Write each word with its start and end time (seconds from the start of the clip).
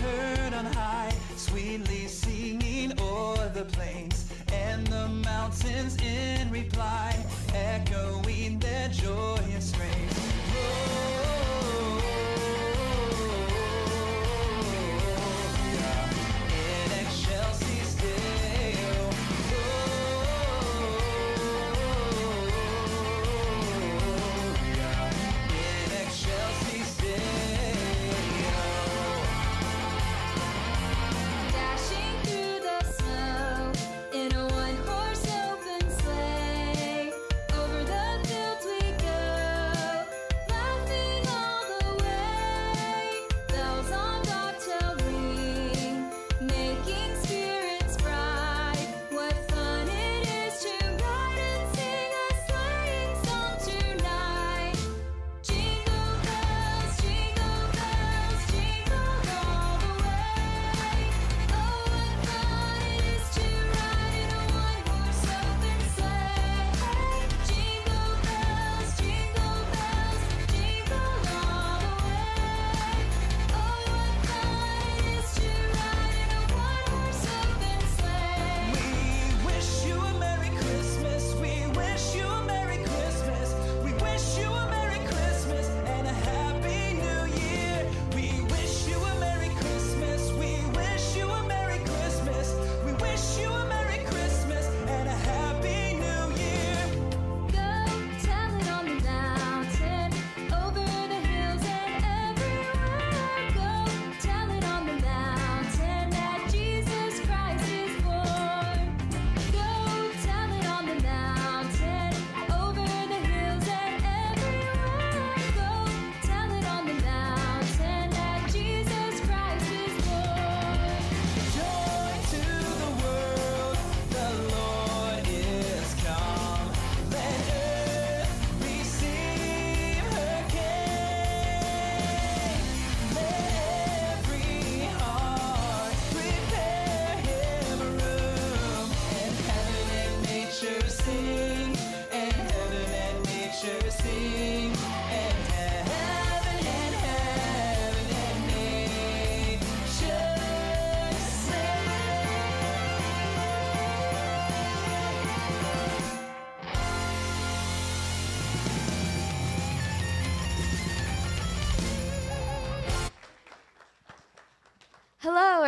Heard 0.00 0.54
on 0.54 0.66
high, 0.66 1.12
sweetly 1.36 2.08
singing 2.08 2.92
o'er 3.00 3.48
the 3.54 3.64
plains 3.64 4.28
and 4.52 4.86
the 4.88 5.08
mountains 5.08 5.96
in 6.02 6.50
reply, 6.50 7.16
echoing 7.54 8.58
their 8.58 8.88
joyous 8.88 9.70
strains. 9.70 10.13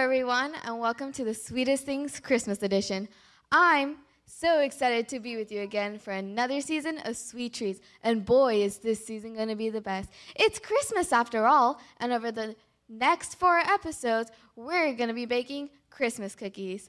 Everyone, 0.07 0.53
and 0.63 0.79
welcome 0.79 1.11
to 1.11 1.25
the 1.25 1.35
Sweetest 1.35 1.85
Things 1.85 2.21
Christmas 2.21 2.63
edition. 2.63 3.09
I'm 3.51 3.97
so 4.25 4.61
excited 4.61 5.09
to 5.09 5.19
be 5.19 5.35
with 5.37 5.51
you 5.51 5.63
again 5.63 5.99
for 5.99 6.13
another 6.13 6.61
season 6.61 7.01
of 7.05 7.17
Sweet 7.17 7.55
Treats, 7.55 7.81
and 8.05 8.25
boy, 8.25 8.63
is 8.63 8.79
this 8.79 9.05
season 9.05 9.35
going 9.35 9.49
to 9.49 9.57
be 9.57 9.69
the 9.69 9.81
best. 9.81 10.09
It's 10.37 10.61
Christmas 10.61 11.13
after 11.13 11.45
all, 11.45 11.81
and 11.99 12.13
over 12.13 12.31
the 12.31 12.55
next 12.89 13.35
four 13.35 13.59
episodes, 13.59 14.31
we're 14.55 14.95
going 14.95 15.09
to 15.09 15.13
be 15.13 15.27
baking 15.27 15.71
Christmas 15.91 16.37
cookies. 16.37 16.89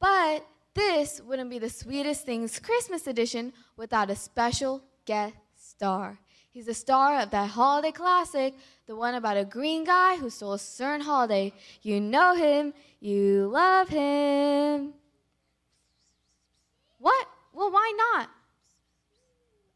But 0.00 0.44
this 0.74 1.20
wouldn't 1.20 1.50
be 1.50 1.60
the 1.60 1.70
Sweetest 1.70 2.26
Things 2.26 2.58
Christmas 2.58 3.06
edition 3.06 3.52
without 3.76 4.10
a 4.10 4.16
special 4.16 4.82
guest 5.04 5.36
star. 5.54 6.18
He's 6.50 6.66
the 6.66 6.74
star 6.74 7.20
of 7.20 7.30
that 7.30 7.50
holiday 7.50 7.92
classic, 7.92 8.54
the 8.86 8.96
one 8.96 9.14
about 9.14 9.36
a 9.36 9.44
green 9.44 9.84
guy 9.84 10.16
who 10.16 10.30
stole 10.30 10.52
a 10.52 10.58
certain 10.58 11.00
holiday. 11.00 11.52
You 11.82 12.00
know 12.00 12.34
him, 12.34 12.72
you 13.00 13.48
love 13.48 13.88
him. 13.88 14.94
What? 16.98 17.26
Well, 17.52 17.70
why 17.70 17.92
not? 18.14 18.30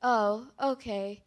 Oh, 0.02 0.46
okay. 0.62 1.22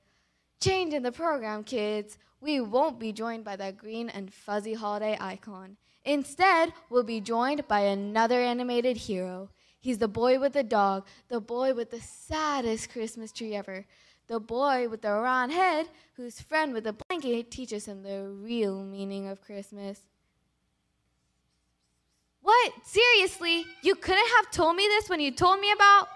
Change 0.60 0.94
in 0.94 1.04
the 1.04 1.12
program, 1.12 1.64
kids. 1.64 2.18
We 2.40 2.62
won't 2.62 3.00
be 3.00 3.12
joined 3.12 3.44
by 3.44 3.56
that 3.58 3.78
green 3.78 4.10
and 4.10 4.34
fuzzy 4.34 4.74
holiday 4.74 5.18
icon. 5.20 5.78
Instead, 6.06 6.74
we'll 6.90 7.04
be 7.04 7.22
joined 7.22 7.68
by 7.68 7.82
another 7.82 8.40
animated 8.42 8.98
hero. 8.98 9.50
He's 9.80 9.98
the 9.98 10.08
boy 10.08 10.40
with 10.40 10.54
the 10.54 10.64
dog, 10.64 11.06
the 11.28 11.42
boy 11.42 11.74
with 11.74 11.92
the 11.92 12.02
saddest 12.02 12.90
Christmas 12.92 13.32
tree 13.32 13.56
ever, 13.56 13.86
the 14.28 14.40
boy 14.40 14.88
with 14.90 15.02
the 15.02 15.12
round 15.12 15.52
head 15.52 15.88
whose 16.16 16.42
friend 16.42 16.74
with 16.74 16.84
the 16.84 16.94
blanket 16.94 17.52
teaches 17.52 17.88
him 17.88 18.04
the 18.04 18.28
real 18.28 18.84
meaning 18.84 19.28
of 19.28 19.42
Christmas. 19.42 20.02
What? 22.42 22.74
Seriously? 22.84 23.66
You 23.82 23.96
couldn't 23.96 24.30
have 24.38 24.52
told 24.52 24.76
me 24.76 24.84
this 24.88 25.10
when 25.10 25.20
you 25.20 25.32
told 25.32 25.60
me 25.60 25.72
about? 25.72 26.08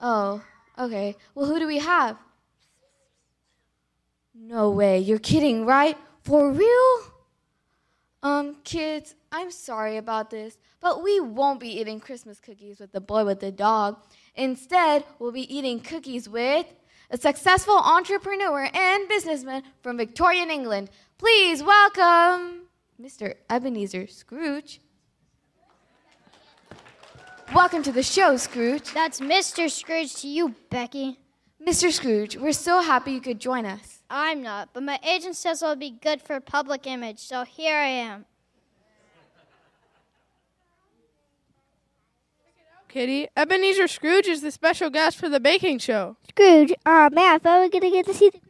Oh, 0.00 0.42
okay. 0.78 1.16
Well, 1.34 1.46
who 1.46 1.58
do 1.58 1.66
we 1.66 1.78
have? 1.78 2.16
No 4.34 4.70
way. 4.70 4.98
You're 4.98 5.18
kidding, 5.18 5.64
right? 5.64 5.96
For 6.22 6.50
real? 6.50 7.00
Um, 8.22 8.56
kids, 8.64 9.14
I'm 9.30 9.50
sorry 9.50 9.98
about 9.98 10.30
this, 10.30 10.58
but 10.80 11.02
we 11.02 11.20
won't 11.20 11.60
be 11.60 11.80
eating 11.80 12.00
Christmas 12.00 12.40
cookies 12.40 12.80
with 12.80 12.92
the 12.92 13.00
boy 13.00 13.24
with 13.24 13.40
the 13.40 13.52
dog. 13.52 13.98
Instead, 14.36 15.04
we'll 15.18 15.32
be 15.32 15.54
eating 15.54 15.80
cookies 15.80 16.28
with 16.28 16.66
a 17.10 17.16
successful 17.16 17.76
entrepreneur 17.76 18.68
and 18.74 19.08
businessman 19.08 19.62
from 19.82 19.96
Victorian 19.96 20.50
England. 20.50 20.90
Please 21.16 21.62
welcome 21.62 22.62
Mr. 23.00 23.34
Ebenezer 23.48 24.06
Scrooge. 24.06 24.80
Welcome 27.54 27.82
to 27.84 27.92
the 27.92 28.02
show, 28.02 28.36
Scrooge. 28.36 28.92
That's 28.92 29.20
Mr. 29.20 29.70
Scrooge 29.70 30.14
to 30.16 30.28
you, 30.28 30.54
Becky. 30.68 31.18
Mr. 31.64 31.90
Scrooge, 31.90 32.36
we're 32.36 32.52
so 32.52 32.82
happy 32.82 33.12
you 33.12 33.20
could 33.20 33.40
join 33.40 33.64
us. 33.64 34.02
I'm 34.10 34.42
not, 34.42 34.70
but 34.74 34.82
my 34.82 35.00
agent 35.02 35.36
says 35.36 35.62
it'll 35.62 35.76
be 35.76 35.90
good 35.90 36.20
for 36.20 36.38
public 36.40 36.86
image, 36.86 37.20
so 37.20 37.44
here 37.44 37.76
I 37.76 37.86
am. 37.86 38.26
Kitty, 42.96 43.28
Ebenezer 43.36 43.88
Scrooge 43.88 44.26
is 44.26 44.40
the 44.40 44.50
special 44.50 44.88
guest 44.88 45.18
for 45.18 45.28
the 45.28 45.38
baking 45.38 45.80
show. 45.80 46.16
Scrooge, 46.30 46.72
oh 46.86 47.10
man, 47.12 47.34
I 47.34 47.38
thought 47.38 47.58
we 47.58 47.66
were 47.66 47.68
gonna 47.68 47.90
get 47.90 48.06
to 48.06 48.14
see 48.14 48.30
the. 48.30 48.40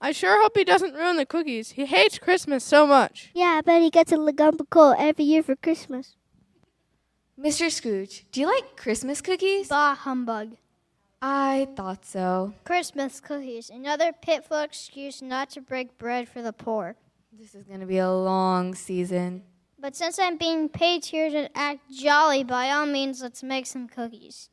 I 0.00 0.12
sure 0.12 0.40
hope 0.40 0.56
he 0.56 0.62
doesn't 0.62 0.94
ruin 0.94 1.16
the 1.16 1.26
cookies. 1.26 1.72
He 1.72 1.84
hates 1.84 2.20
Christmas 2.20 2.62
so 2.62 2.86
much. 2.86 3.30
Yeah, 3.34 3.58
I 3.58 3.62
bet 3.62 3.82
he 3.82 3.90
gets 3.90 4.12
a 4.12 4.14
Lagumba 4.14 4.94
every 4.96 5.24
year 5.24 5.42
for 5.42 5.56
Christmas. 5.56 6.14
Mr. 7.36 7.68
Scrooge, 7.68 8.26
do 8.30 8.42
you 8.42 8.46
like 8.46 8.76
Christmas 8.76 9.20
cookies? 9.20 9.70
Bah 9.70 9.96
humbug. 9.96 10.56
I 11.20 11.66
thought 11.74 12.06
so. 12.06 12.54
Christmas 12.62 13.18
cookies, 13.18 13.70
another 13.70 14.12
pitiful 14.12 14.60
excuse 14.60 15.20
not 15.20 15.50
to 15.50 15.60
break 15.60 15.98
bread 15.98 16.28
for 16.28 16.42
the 16.42 16.52
poor. 16.52 16.94
This 17.32 17.56
is 17.56 17.64
going 17.64 17.80
to 17.80 17.86
be 17.86 17.98
a 17.98 18.08
long 18.08 18.76
season. 18.76 19.42
But 19.80 19.94
since 19.94 20.18
I'm 20.18 20.36
being 20.36 20.68
paid 20.68 21.04
here 21.04 21.30
to 21.30 21.56
act 21.56 21.90
jolly, 21.90 22.42
by 22.42 22.70
all 22.70 22.86
means, 22.86 23.22
let's 23.22 23.42
make 23.42 23.66
some 23.66 23.88
cookies. 23.88 24.50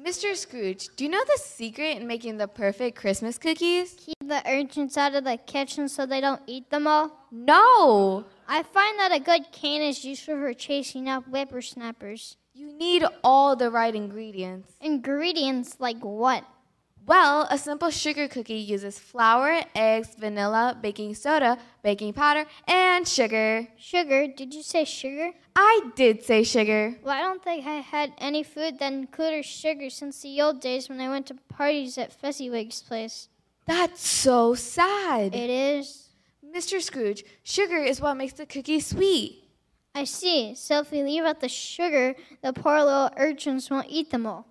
Mr. 0.00 0.34
Scrooge, 0.36 0.88
do 0.96 1.04
you 1.04 1.10
know 1.10 1.22
the 1.24 1.40
secret 1.40 1.96
in 1.96 2.06
making 2.06 2.36
the 2.36 2.48
perfect 2.48 2.98
Christmas 2.98 3.38
cookies? 3.38 3.94
Keep 3.96 4.16
the 4.20 4.42
urchins 4.46 4.96
out 4.96 5.14
of 5.14 5.24
the 5.24 5.36
kitchen 5.36 5.88
so 5.88 6.04
they 6.04 6.20
don't 6.20 6.42
eat 6.46 6.68
them 6.70 6.86
all. 6.86 7.26
No! 7.30 8.24
I 8.48 8.62
find 8.62 8.98
that 8.98 9.12
a 9.12 9.20
good 9.20 9.52
can 9.52 9.80
is 9.80 10.04
useful 10.04 10.34
for 10.34 10.52
chasing 10.54 11.08
out 11.08 11.24
whippersnappers. 11.24 12.36
You 12.52 12.72
need 12.76 13.04
all 13.24 13.56
the 13.56 13.70
right 13.70 13.94
ingredients. 13.94 14.74
Ingredients 14.80 15.76
like 15.78 16.00
what? 16.00 16.44
Well, 17.04 17.48
a 17.50 17.58
simple 17.58 17.90
sugar 17.90 18.28
cookie 18.28 18.54
uses 18.54 18.96
flour, 18.98 19.62
eggs, 19.74 20.14
vanilla, 20.16 20.78
baking 20.80 21.16
soda, 21.16 21.58
baking 21.82 22.12
powder, 22.12 22.46
and 22.68 23.08
sugar. 23.08 23.66
Sugar? 23.76 24.28
Did 24.28 24.54
you 24.54 24.62
say 24.62 24.84
sugar? 24.84 25.32
I 25.56 25.90
did 25.96 26.22
say 26.22 26.44
sugar. 26.44 26.94
Well, 27.02 27.14
I 27.14 27.20
don't 27.20 27.42
think 27.42 27.66
I 27.66 27.80
had 27.80 28.12
any 28.18 28.44
food 28.44 28.78
that 28.78 28.92
included 28.92 29.44
sugar 29.44 29.90
since 29.90 30.22
the 30.22 30.40
old 30.40 30.60
days 30.60 30.88
when 30.88 31.00
I 31.00 31.08
went 31.08 31.26
to 31.26 31.34
parties 31.48 31.98
at 31.98 32.12
Fezziwig's 32.12 32.82
place. 32.82 33.28
That's 33.66 34.06
so 34.06 34.54
sad. 34.54 35.34
It 35.34 35.50
is. 35.50 36.10
Mr. 36.54 36.80
Scrooge, 36.80 37.24
sugar 37.42 37.78
is 37.78 38.00
what 38.00 38.16
makes 38.16 38.34
the 38.34 38.46
cookie 38.46 38.78
sweet. 38.78 39.42
I 39.94 40.04
see. 40.04 40.54
So 40.54 40.80
if 40.80 40.92
we 40.92 41.02
leave 41.02 41.24
out 41.24 41.40
the 41.40 41.48
sugar, 41.48 42.14
the 42.42 42.52
poor 42.52 42.78
little 42.78 43.10
urchins 43.16 43.70
won't 43.70 43.88
eat 43.90 44.10
them 44.10 44.26
all. 44.26 44.46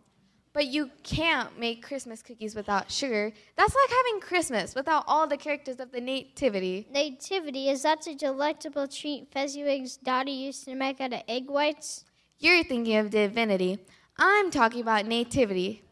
But 0.54 0.68
you 0.68 0.90
can't 1.04 1.58
make 1.58 1.82
Christmas 1.82 2.22
cookies 2.22 2.56
without 2.56 2.92
sugar. 2.92 3.32
That's 3.56 3.74
like 3.74 3.90
having 3.90 4.20
Christmas 4.20 4.76
without 4.76 5.06
all 5.08 5.26
the 5.26 5.38
characters 5.38 5.80
of 5.80 5.92
the 5.92 6.02
Nativity. 6.02 6.88
Nativity, 6.92 7.70
is 7.70 7.84
that 7.84 8.06
a 8.08 8.16
delectable 8.16 8.88
treat 8.88 9.32
Fezziwig's 9.32 9.96
daughter 9.98 10.30
used 10.30 10.66
to 10.66 10.76
make 10.76 11.00
out 11.00 11.14
of 11.14 11.22
egg 11.28 11.50
whites? 11.50 12.04
You're 12.38 12.64
thinking 12.64 12.98
of 12.98 13.12
divinity. 13.12 13.80
I'm 14.18 14.52
talking 14.52 14.82
about 14.82 15.06
nativity. 15.06 15.84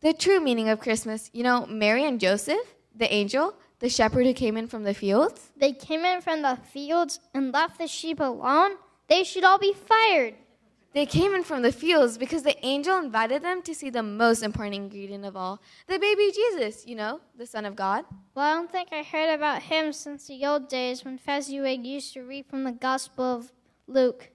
The 0.00 0.12
true 0.12 0.38
meaning 0.38 0.68
of 0.68 0.78
Christmas, 0.78 1.30
you 1.32 1.42
know, 1.42 1.66
Mary 1.66 2.04
and 2.04 2.20
Joseph, 2.20 2.76
the 2.94 3.12
angel, 3.12 3.54
the 3.80 3.88
shepherd 3.88 4.26
who 4.26 4.32
came 4.32 4.56
in 4.56 4.68
from 4.68 4.84
the 4.84 4.94
fields. 4.94 5.50
They 5.56 5.72
came 5.72 6.04
in 6.04 6.20
from 6.20 6.42
the 6.42 6.56
fields 6.56 7.18
and 7.34 7.52
left 7.52 7.78
the 7.78 7.88
sheep 7.88 8.20
alone? 8.20 8.72
They 9.08 9.24
should 9.24 9.44
all 9.44 9.58
be 9.58 9.72
fired. 9.72 10.34
They 10.96 11.04
came 11.04 11.34
in 11.34 11.44
from 11.44 11.60
the 11.60 11.72
fields 11.72 12.16
because 12.16 12.42
the 12.42 12.56
angel 12.64 12.96
invited 12.96 13.42
them 13.42 13.60
to 13.64 13.74
see 13.74 13.90
the 13.90 14.02
most 14.02 14.42
important 14.42 14.76
ingredient 14.76 15.26
of 15.26 15.36
all 15.36 15.60
the 15.88 15.98
baby 15.98 16.32
Jesus, 16.32 16.86
you 16.86 16.94
know, 16.94 17.20
the 17.36 17.44
Son 17.44 17.66
of 17.66 17.76
God. 17.76 18.06
Well, 18.34 18.46
I 18.46 18.54
don't 18.54 18.72
think 18.72 18.88
I 18.90 19.02
heard 19.02 19.34
about 19.34 19.60
him 19.60 19.92
since 19.92 20.26
the 20.26 20.46
old 20.46 20.70
days 20.70 21.04
when 21.04 21.18
Fezziwig 21.18 21.84
used 21.84 22.14
to 22.14 22.22
read 22.22 22.46
from 22.46 22.64
the 22.64 22.72
Gospel 22.72 23.26
of 23.26 23.52
Luke. 23.86 24.30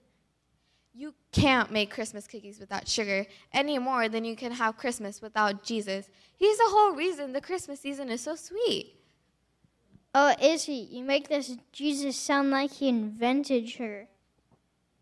You 0.93 1.15
can't 1.31 1.71
make 1.71 1.89
Christmas 1.89 2.27
cookies 2.27 2.59
without 2.59 2.87
sugar 2.87 3.25
any 3.51 3.79
more 3.79 4.07
than 4.07 4.23
you 4.23 4.35
can 4.35 4.51
have 4.51 4.77
Christmas 4.77 5.19
without 5.19 5.63
Jesus. 5.63 6.11
He's 6.37 6.59
the 6.59 6.67
whole 6.67 6.93
reason 6.93 7.33
the 7.33 7.41
Christmas 7.41 7.79
season 7.79 8.07
is 8.09 8.21
so 8.21 8.35
sweet. 8.35 8.97
Oh, 10.13 10.35
is 10.39 10.65
he? 10.65 10.81
You 10.81 11.03
make 11.05 11.27
this 11.27 11.57
Jesus 11.71 12.17
sound 12.17 12.51
like 12.51 12.73
he 12.73 12.87
invented 12.87 13.77
her. 13.77 14.09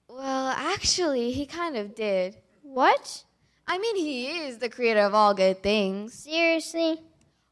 Well, 0.09 0.47
actually, 0.57 1.31
he 1.31 1.45
kind 1.45 1.77
of 1.77 1.93
did. 1.93 2.35
What? 2.63 3.23
I 3.67 3.77
mean, 3.77 3.95
he 3.95 4.27
is 4.27 4.57
the 4.57 4.67
creator 4.67 5.01
of 5.01 5.13
all 5.13 5.35
good 5.35 5.61
things. 5.61 6.15
Seriously? 6.15 6.99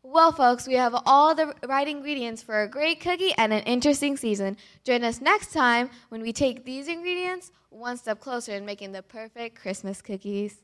Well, 0.01 0.31
folks, 0.31 0.68
we 0.68 0.74
have 0.74 0.95
all 1.06 1.36
the 1.36 1.54
right 1.68 1.88
ingredients 1.88 2.42
for 2.42 2.63
a 2.63 2.68
great 2.68 3.00
cookie 3.00 3.33
and 3.38 3.54
an 3.54 3.62
interesting 3.63 4.18
season. 4.18 4.57
Join 4.83 5.04
us 5.04 5.21
next 5.21 5.54
time 5.54 5.92
when 6.09 6.21
we 6.21 6.33
take 6.33 6.65
these 6.65 6.88
ingredients 6.88 7.51
one 7.69 7.98
step 7.98 8.19
closer 8.19 8.54
in 8.54 8.65
making 8.65 8.92
the 8.92 9.04
perfect 9.04 9.59
Christmas 9.62 10.01
cookies. 10.01 10.62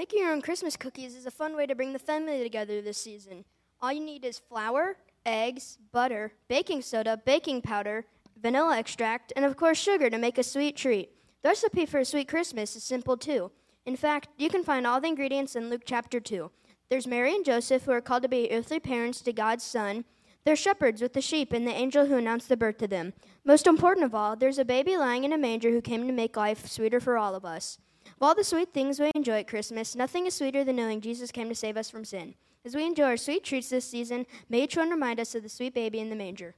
Making 0.00 0.20
your 0.20 0.32
own 0.32 0.40
Christmas 0.40 0.78
cookies 0.78 1.14
is 1.14 1.26
a 1.26 1.30
fun 1.30 1.54
way 1.54 1.66
to 1.66 1.74
bring 1.74 1.92
the 1.92 1.98
family 1.98 2.42
together 2.42 2.80
this 2.80 2.96
season. 2.96 3.44
All 3.82 3.92
you 3.92 4.00
need 4.00 4.24
is 4.24 4.38
flour, 4.38 4.96
eggs, 5.26 5.76
butter, 5.92 6.32
baking 6.48 6.80
soda, 6.80 7.20
baking 7.22 7.60
powder, 7.60 8.06
vanilla 8.40 8.78
extract, 8.78 9.30
and 9.36 9.44
of 9.44 9.58
course 9.58 9.76
sugar 9.76 10.08
to 10.08 10.16
make 10.16 10.38
a 10.38 10.42
sweet 10.42 10.74
treat. 10.74 11.10
The 11.42 11.50
recipe 11.50 11.84
for 11.84 11.98
a 11.98 12.06
sweet 12.06 12.28
Christmas 12.28 12.74
is 12.76 12.82
simple 12.82 13.18
too. 13.18 13.50
In 13.84 13.94
fact, 13.94 14.28
you 14.38 14.48
can 14.48 14.64
find 14.64 14.86
all 14.86 15.02
the 15.02 15.08
ingredients 15.08 15.54
in 15.54 15.68
Luke 15.68 15.82
chapter 15.84 16.18
2. 16.18 16.50
There's 16.88 17.06
Mary 17.06 17.34
and 17.34 17.44
Joseph 17.44 17.82
who 17.82 17.92
are 17.92 18.00
called 18.00 18.22
to 18.22 18.28
be 18.30 18.50
earthly 18.50 18.80
parents 18.80 19.20
to 19.20 19.34
God's 19.34 19.64
Son. 19.64 20.06
There's 20.46 20.58
shepherds 20.58 21.02
with 21.02 21.12
the 21.12 21.20
sheep 21.20 21.52
and 21.52 21.66
the 21.66 21.72
angel 21.72 22.06
who 22.06 22.16
announced 22.16 22.48
the 22.48 22.56
birth 22.56 22.78
to 22.78 22.88
them. 22.88 23.12
Most 23.44 23.66
important 23.66 24.06
of 24.06 24.14
all, 24.14 24.34
there's 24.34 24.58
a 24.58 24.64
baby 24.64 24.96
lying 24.96 25.24
in 25.24 25.32
a 25.34 25.36
manger 25.36 25.70
who 25.70 25.82
came 25.82 26.06
to 26.06 26.12
make 26.14 26.38
life 26.38 26.66
sweeter 26.66 27.00
for 27.00 27.18
all 27.18 27.34
of 27.34 27.44
us. 27.44 27.76
Of 28.20 28.26
all 28.26 28.34
the 28.34 28.44
sweet 28.44 28.74
things 28.74 29.00
we 29.00 29.10
enjoy 29.14 29.38
at 29.38 29.48
Christmas, 29.48 29.96
nothing 29.96 30.26
is 30.26 30.34
sweeter 30.34 30.62
than 30.62 30.76
knowing 30.76 31.00
Jesus 31.00 31.30
came 31.30 31.48
to 31.48 31.54
save 31.54 31.78
us 31.78 31.88
from 31.88 32.04
sin. 32.04 32.34
As 32.66 32.74
we 32.74 32.84
enjoy 32.84 33.04
our 33.04 33.16
sweet 33.16 33.44
treats 33.44 33.70
this 33.70 33.86
season, 33.86 34.26
may 34.50 34.64
each 34.64 34.76
one 34.76 34.90
remind 34.90 35.18
us 35.18 35.34
of 35.34 35.42
the 35.42 35.48
sweet 35.48 35.72
baby 35.72 36.00
in 36.00 36.10
the 36.10 36.16
manger. 36.16 36.54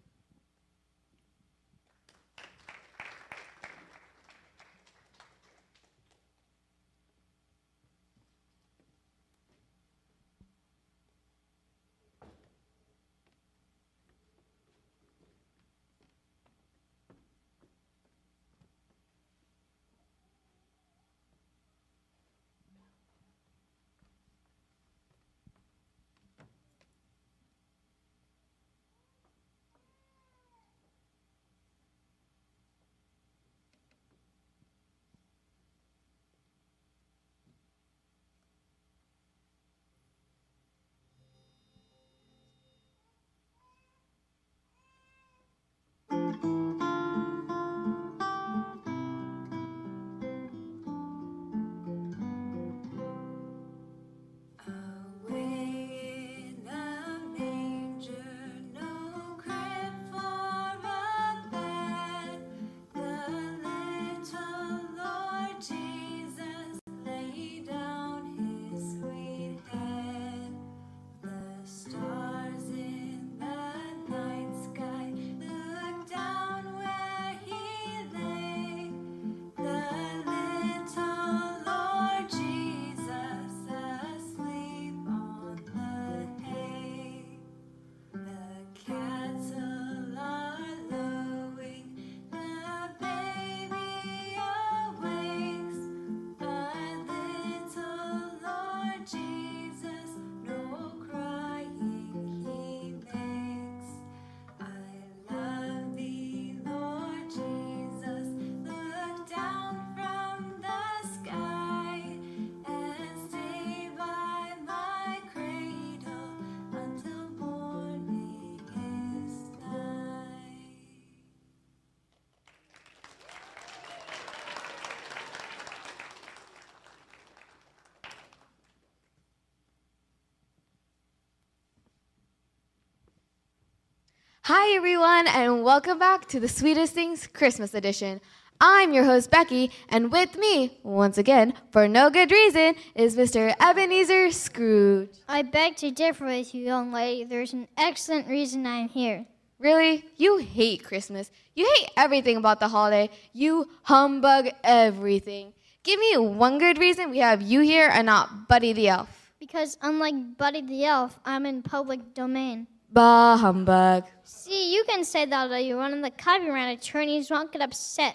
Hi, 134.54 134.76
everyone, 134.76 135.28
and 135.28 135.64
welcome 135.64 135.98
back 135.98 136.28
to 136.28 136.38
the 136.38 136.46
Sweetest 136.46 136.92
Things 136.92 137.26
Christmas 137.26 137.72
Edition. 137.72 138.20
I'm 138.60 138.92
your 138.92 139.04
host, 139.04 139.30
Becky, 139.30 139.70
and 139.88 140.12
with 140.12 140.36
me, 140.36 140.78
once 140.82 141.16
again, 141.16 141.54
for 141.70 141.88
no 141.88 142.10
good 142.10 142.30
reason, 142.30 142.74
is 142.94 143.16
Mr. 143.16 143.54
Ebenezer 143.58 144.30
Scrooge. 144.30 145.08
I 145.26 145.40
beg 145.40 145.76
to 145.76 145.90
differ 145.90 146.26
with 146.26 146.54
you, 146.54 146.66
young 146.66 146.92
lady. 146.92 147.24
There's 147.24 147.54
an 147.54 147.66
excellent 147.78 148.28
reason 148.28 148.66
I'm 148.66 148.90
here. 148.90 149.24
Really? 149.58 150.04
You 150.18 150.36
hate 150.36 150.84
Christmas. 150.84 151.30
You 151.54 151.66
hate 151.74 151.88
everything 151.96 152.36
about 152.36 152.60
the 152.60 152.68
holiday. 152.68 153.08
You 153.32 153.70
humbug 153.84 154.50
everything. 154.62 155.54
Give 155.82 155.98
me 155.98 156.18
one 156.18 156.58
good 156.58 156.76
reason 156.76 157.10
we 157.10 157.20
have 157.20 157.40
you 157.40 157.60
here 157.60 157.88
and 157.90 158.04
not 158.04 158.48
Buddy 158.48 158.74
the 158.74 158.88
Elf. 158.88 159.32
Because 159.40 159.78
unlike 159.80 160.36
Buddy 160.36 160.60
the 160.60 160.84
Elf, 160.84 161.18
I'm 161.24 161.46
in 161.46 161.62
public 161.62 162.12
domain. 162.12 162.66
Bah 162.92 163.38
humbug. 163.38 164.04
See, 164.22 164.74
you 164.74 164.84
can 164.84 165.02
say 165.04 165.24
that 165.24 165.50
all 165.50 165.58
you 165.58 165.76
want, 165.76 165.94
and 165.94 166.04
the 166.04 166.10
copyright 166.10 166.78
attorneys 166.78 167.30
won't 167.30 167.50
get 167.50 167.62
upset. 167.62 168.14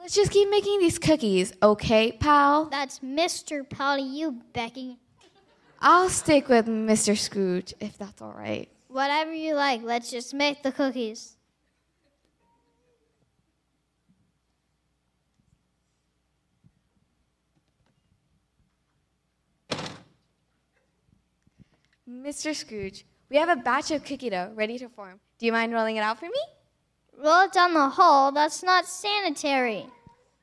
Let's 0.00 0.14
just 0.14 0.30
keep 0.30 0.48
making 0.48 0.78
these 0.78 0.98
cookies, 0.98 1.52
okay, 1.62 2.12
pal? 2.12 2.66
That's 2.70 3.00
Mr. 3.00 3.68
Pal 3.68 3.98
to 3.98 4.02
you, 4.02 4.40
Becky. 4.54 4.98
I'll 5.80 6.08
stick 6.08 6.48
with 6.48 6.66
Mr. 6.66 7.18
Scrooge 7.18 7.74
if 7.80 7.98
that's 7.98 8.22
all 8.22 8.32
right. 8.32 8.70
Whatever 8.88 9.34
you 9.34 9.54
like, 9.54 9.82
let's 9.82 10.10
just 10.10 10.32
make 10.32 10.62
the 10.62 10.72
cookies. 10.72 11.36
Mr. 22.08 22.54
Scrooge, 22.54 23.04
we 23.30 23.36
have 23.36 23.48
a 23.48 23.56
batch 23.56 23.90
of 23.90 24.04
cookie 24.04 24.30
dough 24.30 24.52
ready 24.54 24.78
to 24.78 24.88
form. 24.88 25.20
Do 25.38 25.46
you 25.46 25.52
mind 25.52 25.72
rolling 25.72 25.96
it 25.96 26.00
out 26.00 26.18
for 26.18 26.26
me? 26.26 26.40
Roll 27.16 27.44
it 27.44 27.52
down 27.52 27.74
the 27.74 27.88
hole. 27.88 28.32
That's 28.32 28.62
not 28.62 28.86
sanitary. 28.86 29.86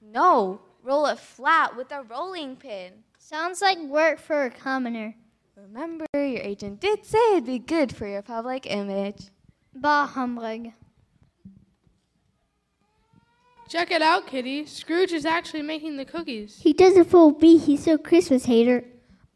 No, 0.01 0.62
roll 0.84 1.06
it 1.08 1.20
flat 1.20 1.75
with 1.75 1.92
a 1.92 2.04
rolling 2.04 2.58
pin. 2.58 2.94
Sounds 3.18 3.62
like 3.62 3.80
work 3.80 4.20
for 4.20 4.46
a 4.46 4.51
commoner. 4.51 5.15
Remember, 5.56 6.06
your 6.13 6.42
agent 6.42 6.82
did 6.82 7.06
say 7.06 7.18
it'd 7.32 7.46
be 7.46 7.60
good 7.60 7.96
for 7.96 8.08
your 8.08 8.22
public 8.22 8.65
image. 8.65 9.30
Bah 9.74 10.06
humbug. 10.06 10.74
Check 13.68 13.89
it 13.89 14.01
out, 14.01 14.27
Kitty. 14.27 14.65
Scrooge 14.68 15.12
is 15.12 15.25
actually 15.25 15.63
making 15.63 15.98
the 15.98 16.06
cookies. 16.06 16.60
He 16.62 16.72
doesn't 16.72 17.06
fool 17.06 17.32
me. 17.32 17.58
He's 17.58 17.88
a 17.88 17.98
Christmas 17.98 18.46
hater. 18.46 18.84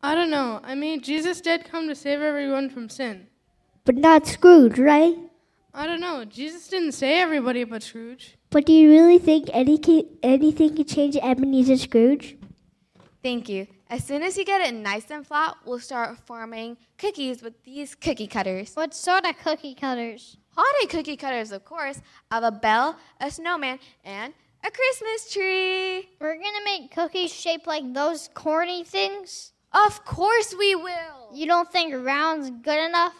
I 0.03 0.13
don't 0.13 0.29
know. 0.29 0.59
I 0.63 0.75
mean, 0.75 1.01
Jesus 1.01 1.41
did 1.41 1.65
come 1.65 1.87
to 1.87 1.95
save 1.95 2.21
everyone 2.21 2.69
from 2.69 2.89
sin. 2.89 3.27
But 3.89 3.97
not 3.97 4.27
Scrooge, 4.27 4.77
right? 4.77 5.17
I 5.73 5.87
don't 5.87 5.99
know. 5.99 6.23
Jesus 6.23 6.67
didn't 6.67 6.91
say 6.91 7.19
everybody 7.19 7.63
but 7.63 7.81
Scrooge. 7.81 8.37
But 8.51 8.67
do 8.67 8.71
you 8.71 8.91
really 8.91 9.17
think 9.17 9.49
any 9.51 9.79
ca- 9.79 10.05
anything 10.21 10.75
can 10.75 10.85
change 10.85 11.17
Ebenezer 11.17 11.75
Scrooge? 11.75 12.37
Thank 13.23 13.49
you. 13.49 13.65
As 13.89 14.03
soon 14.03 14.21
as 14.21 14.37
you 14.37 14.45
get 14.45 14.61
it 14.61 14.75
nice 14.75 15.09
and 15.09 15.25
flat, 15.25 15.55
we'll 15.65 15.79
start 15.79 16.19
forming 16.27 16.77
cookies 16.99 17.41
with 17.41 17.63
these 17.63 17.95
cookie 17.95 18.27
cutters. 18.27 18.75
What 18.75 18.93
sort 18.93 19.25
of 19.25 19.35
cookie 19.39 19.73
cutters? 19.73 20.37
Holiday 20.55 20.85
cookie 20.87 21.17
cutters, 21.17 21.51
of 21.51 21.65
course, 21.65 21.99
have 22.29 22.43
a 22.43 22.51
bell, 22.51 22.95
a 23.19 23.31
snowman, 23.31 23.79
and 24.03 24.35
a 24.63 24.69
Christmas 24.69 25.33
tree. 25.33 26.09
We're 26.21 26.35
gonna 26.35 26.63
make 26.63 26.91
cookies 26.91 27.33
shaped 27.33 27.65
like 27.65 27.91
those 27.91 28.29
corny 28.35 28.83
things? 28.83 29.53
Of 29.73 30.05
course 30.05 30.53
we 30.53 30.75
will. 30.75 31.31
You 31.33 31.47
don't 31.47 31.71
think 31.71 31.95
round's 31.95 32.51
good 32.51 32.87
enough? 32.87 33.15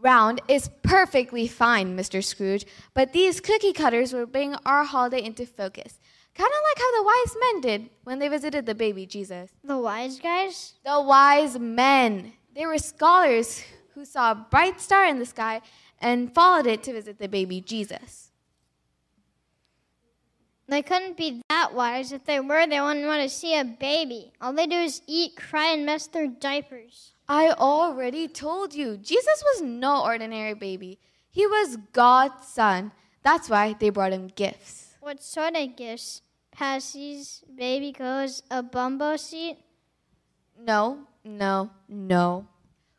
Round 0.00 0.40
is 0.46 0.70
perfectly 0.82 1.48
fine, 1.48 1.96
Mr. 1.96 2.22
Scrooge, 2.22 2.64
but 2.94 3.12
these 3.12 3.40
cookie 3.40 3.72
cutters 3.72 4.12
will 4.12 4.26
bring 4.26 4.54
our 4.64 4.84
holiday 4.84 5.22
into 5.22 5.44
focus. 5.44 5.98
Kind 6.34 6.50
of 6.50 6.60
like 6.62 6.78
how 6.78 6.96
the 6.96 7.04
wise 7.04 7.36
men 7.40 7.60
did 7.60 7.90
when 8.04 8.18
they 8.20 8.28
visited 8.28 8.64
the 8.64 8.74
baby 8.74 9.06
Jesus. 9.06 9.50
The 9.64 9.76
wise 9.76 10.20
guys? 10.20 10.74
The 10.84 11.02
wise 11.02 11.58
men. 11.58 12.32
They 12.54 12.64
were 12.64 12.78
scholars 12.78 13.64
who 13.94 14.04
saw 14.04 14.30
a 14.30 14.46
bright 14.48 14.80
star 14.80 15.04
in 15.04 15.18
the 15.18 15.26
sky 15.26 15.60
and 16.00 16.32
followed 16.32 16.68
it 16.68 16.84
to 16.84 16.92
visit 16.92 17.18
the 17.18 17.28
baby 17.28 17.60
Jesus. 17.60 18.30
They 20.68 20.82
couldn't 20.82 21.16
be 21.16 21.42
that 21.48 21.74
wise. 21.74 22.12
If 22.12 22.24
they 22.24 22.38
were, 22.38 22.66
they 22.66 22.80
wouldn't 22.80 23.06
want 23.06 23.22
to 23.22 23.28
see 23.28 23.58
a 23.58 23.64
baby. 23.64 24.32
All 24.40 24.52
they 24.52 24.66
do 24.66 24.76
is 24.76 25.02
eat, 25.06 25.34
cry, 25.34 25.72
and 25.72 25.86
mess 25.86 26.06
their 26.06 26.28
diapers. 26.28 27.14
I 27.28 27.50
already 27.50 28.26
told 28.26 28.74
you, 28.74 28.96
Jesus 28.96 29.44
was 29.44 29.62
no 29.62 30.02
ordinary 30.02 30.54
baby. 30.54 30.98
He 31.30 31.46
was 31.46 31.76
God's 31.92 32.46
son. 32.46 32.92
That's 33.22 33.50
why 33.50 33.74
they 33.78 33.90
brought 33.90 34.14
him 34.14 34.28
gifts. 34.28 34.94
What 35.00 35.22
sort 35.22 35.54
of 35.54 35.76
gifts? 35.76 36.22
Passies, 36.56 37.42
baby 37.54 37.92
clothes, 37.92 38.42
a 38.50 38.62
bumbo 38.62 39.16
seat? 39.16 39.58
No, 40.58 41.00
no, 41.22 41.70
no. 41.86 42.46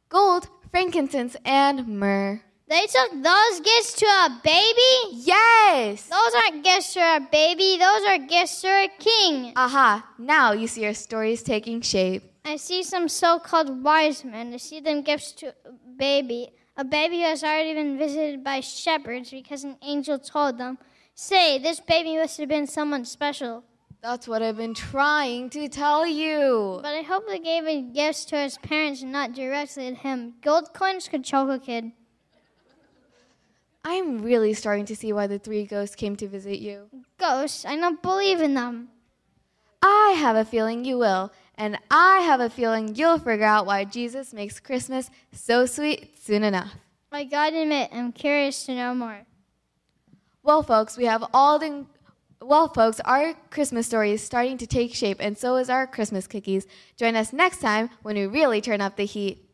Gold, 0.10 0.48
frankincense, 0.70 1.36
and 1.44 1.88
myrrh. 1.88 2.42
They 2.68 2.86
took 2.86 3.12
those 3.24 3.60
gifts 3.62 3.94
to 3.94 4.06
a 4.06 4.40
baby? 4.44 5.24
Yes! 5.26 6.04
Those 6.04 6.36
aren't 6.36 6.64
gifts 6.64 6.94
for 6.94 7.00
a 7.00 7.28
baby, 7.32 7.78
those 7.80 8.06
are 8.08 8.20
gifts 8.20 8.62
for 8.62 8.68
a 8.68 8.90
king. 9.00 9.54
Aha, 9.56 10.08
now 10.20 10.52
you 10.52 10.68
see 10.68 10.86
our 10.86 10.94
stories 10.94 11.42
taking 11.42 11.82
shape. 11.82 12.29
I 12.46 12.56
see 12.56 12.84
some 12.84 13.08
so 13.08 13.40
called 13.40 13.84
wise 13.84 14.24
men. 14.24 14.54
I 14.54 14.58
see 14.58 14.80
them 14.80 15.02
gifts 15.02 15.32
to 15.34 15.48
a 15.66 15.72
baby, 15.98 16.50
a 16.78 16.84
baby 16.84 17.18
who 17.18 17.24
has 17.24 17.44
already 17.44 17.74
been 17.74 17.98
visited 17.98 18.44
by 18.44 18.62
shepherds 18.62 19.32
because 19.32 19.64
an 19.64 19.78
angel 19.82 20.18
told 20.20 20.58
them, 20.58 20.78
Say, 21.14 21.60
this 21.60 21.80
baby 21.80 22.16
must 22.16 22.38
have 22.38 22.48
been 22.48 22.66
someone 22.66 23.04
special. 23.04 23.64
That's 24.02 24.30
what 24.30 24.42
I've 24.42 24.56
been 24.56 24.74
trying 24.74 25.50
to 25.50 25.68
tell 25.68 26.08
you. 26.08 26.80
But 26.82 26.96
I 26.96 27.02
hope 27.02 27.28
they 27.28 27.40
gave 27.40 27.66
his 27.66 27.84
gifts 27.94 28.24
to 28.26 28.38
his 28.38 28.58
parents 28.58 29.02
and 29.02 29.12
not 29.12 29.34
directly 29.34 29.90
to 29.90 29.96
him. 29.96 30.36
Gold 30.42 30.74
coins 30.74 31.10
could 31.10 31.26
choke 31.26 31.50
a 31.50 31.60
kid. 31.60 31.92
I'm 33.84 34.22
really 34.22 34.54
starting 34.54 34.86
to 34.86 34.96
see 34.96 35.12
why 35.12 35.28
the 35.28 35.40
three 35.40 35.66
ghosts 35.66 35.96
came 35.96 36.16
to 36.18 36.28
visit 36.28 36.60
you. 36.60 36.90
Ghosts, 37.18 37.66
I 37.66 37.76
don't 37.76 38.02
believe 38.02 38.40
in 38.40 38.54
them. 38.54 38.90
I 39.82 40.16
have 40.18 40.36
a 40.36 40.46
feeling 40.46 40.86
you 40.86 40.98
will, 40.98 41.32
and 41.60 41.78
I 41.92 42.20
have 42.22 42.40
a 42.40 42.50
feeling 42.50 42.96
you'll 42.96 43.20
figure 43.20 43.46
out 43.46 43.66
why 43.66 43.84
Jesus 43.84 44.34
makes 44.34 44.62
Christmas 44.62 45.12
so 45.34 45.66
sweet 45.66 46.18
soon 46.18 46.44
enough. 46.44 46.74
I 47.12 47.26
gotta 47.26 47.62
admit, 47.62 47.90
I'm 47.92 48.14
curious 48.14 48.66
to 48.66 48.74
know 48.74 48.96
more. 48.96 49.26
Well, 50.42 50.64
folks, 50.64 50.98
we 50.98 51.06
have 51.06 51.26
all 51.34 51.60
the. 51.60 51.86
Well, 52.42 52.70
folks, 52.70 53.02
our 53.02 53.34
Christmas 53.52 53.86
story 53.86 54.12
is 54.12 54.24
starting 54.24 54.58
to 54.60 54.66
take 54.66 54.96
shape, 54.96 55.18
and 55.20 55.38
so 55.38 55.58
is 55.58 55.70
our 55.70 55.86
Christmas 55.86 56.26
cookies. 56.26 56.66
Join 56.96 57.18
us 57.18 57.34
next 57.34 57.60
time 57.60 57.90
when 58.04 58.16
we 58.16 58.26
really 58.26 58.62
turn 58.62 58.80
up 58.80 58.96
the 58.96 59.04
heat. 59.04 59.46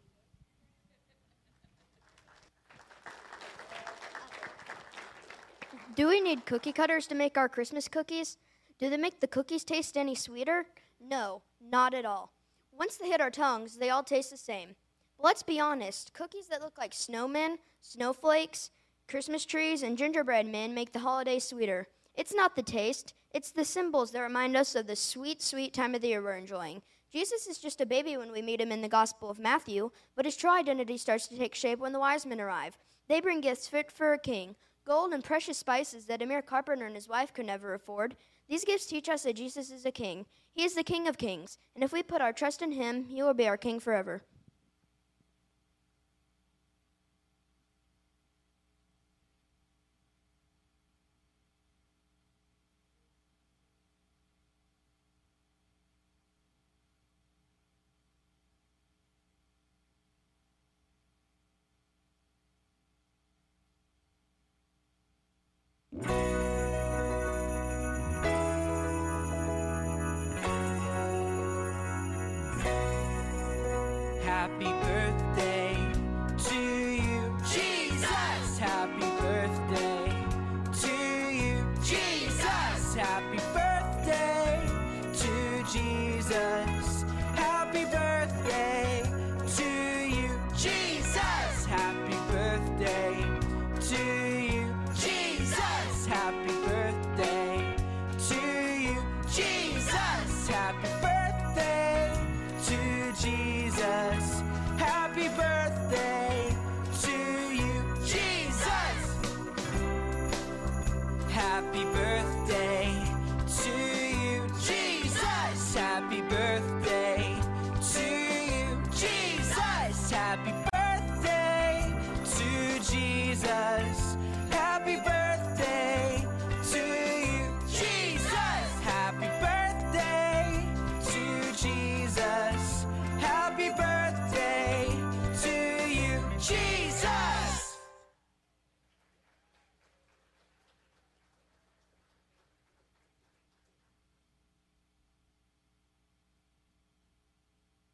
Do 5.95 6.07
we 6.07 6.21
need 6.21 6.45
cookie 6.45 6.74
cutters 6.74 7.07
to 7.07 7.15
make 7.15 7.35
our 7.35 7.50
Christmas 7.50 7.88
cookies? 7.88 8.38
Do 8.77 8.91
they 8.91 8.97
make 8.97 9.21
the 9.21 9.27
cookies 9.27 9.63
taste 9.63 9.97
any 9.97 10.13
sweeter? 10.13 10.65
No, 11.00 11.41
not 11.69 11.93
at 11.93 12.05
all. 12.05 12.31
Once 12.72 12.98
they 12.98 13.10
hit 13.10 13.22
our 13.22 13.31
tongues, 13.31 13.77
they 13.77 13.89
all 13.89 14.03
taste 14.03 14.31
the 14.31 14.38
same. 14.38 14.75
But 15.17 15.25
let's 15.25 15.43
be 15.43 15.60
honest 15.60 16.13
cookies 16.13 16.48
that 16.48 16.62
look 16.62 16.77
like 16.77 16.91
snowmen, 16.91 17.57
snowflakes, 17.81 18.72
Christmas 19.07 19.45
trees, 19.45 19.84
and 19.84 19.98
gingerbread 19.98 20.48
men 20.48 20.74
make 20.74 20.91
the 20.91 21.00
holiday 21.00 21.39
sweeter. 21.39 21.88
It's 22.15 22.34
not 22.34 22.55
the 22.55 22.63
taste, 22.63 23.13
it's 23.34 23.51
the 23.51 23.65
symbols 23.65 24.12
that 24.12 24.22
remind 24.22 24.55
us 24.55 24.75
of 24.75 24.88
the 24.88 24.95
sweet, 24.95 25.41
sweet 25.41 25.74
time 25.74 25.95
of 25.95 26.01
the 26.01 26.10
year 26.10 26.22
we're 26.22 26.38
enjoying. 26.38 26.81
Jesus 27.12 27.48
is 27.48 27.57
just 27.57 27.81
a 27.81 27.86
baby 27.86 28.17
when 28.17 28.31
we 28.31 28.41
meet 28.41 28.60
him 28.60 28.72
in 28.72 28.81
the 28.81 28.89
Gospel 28.89 29.29
of 29.29 29.39
Matthew, 29.39 29.91
but 30.15 30.25
his 30.25 30.36
true 30.36 30.51
identity 30.51 30.98
starts 30.98 31.27
to 31.27 31.38
take 31.38 31.55
shape 31.55 31.79
when 31.79 31.93
the 31.93 32.00
wise 32.00 32.25
men 32.25 32.41
arrive. 32.41 32.77
They 33.07 33.22
bring 33.22 33.41
gifts 33.41 33.67
fit 33.67 33.91
for 33.91 34.13
a 34.13 34.19
king 34.19 34.55
gold 34.86 35.13
and 35.13 35.24
precious 35.24 35.57
spices 35.57 36.05
that 36.05 36.22
a 36.22 36.25
mere 36.25 36.41
carpenter 36.41 36.86
and 36.86 36.95
his 36.95 37.10
wife 37.10 37.34
could 37.34 37.48
never 37.48 37.74
afford. 37.74 38.15
These 38.48 38.65
gifts 38.65 38.86
teach 38.86 39.10
us 39.10 39.24
that 39.24 39.36
Jesus 39.36 39.72
is 39.72 39.86
a 39.86 39.91
king. 39.91 40.25
He 40.55 40.63
is 40.63 40.74
the 40.74 40.85
King 40.85 41.05
of 41.09 41.17
kings, 41.17 41.57
and 41.75 41.83
if 41.83 41.91
we 41.91 42.01
put 42.01 42.21
our 42.21 42.31
trust 42.31 42.62
in 42.62 42.71
him, 42.71 43.03
he 43.03 43.21
will 43.21 43.33
be 43.33 43.45
our 43.45 43.57
king 43.57 43.77
forever. 43.77 44.21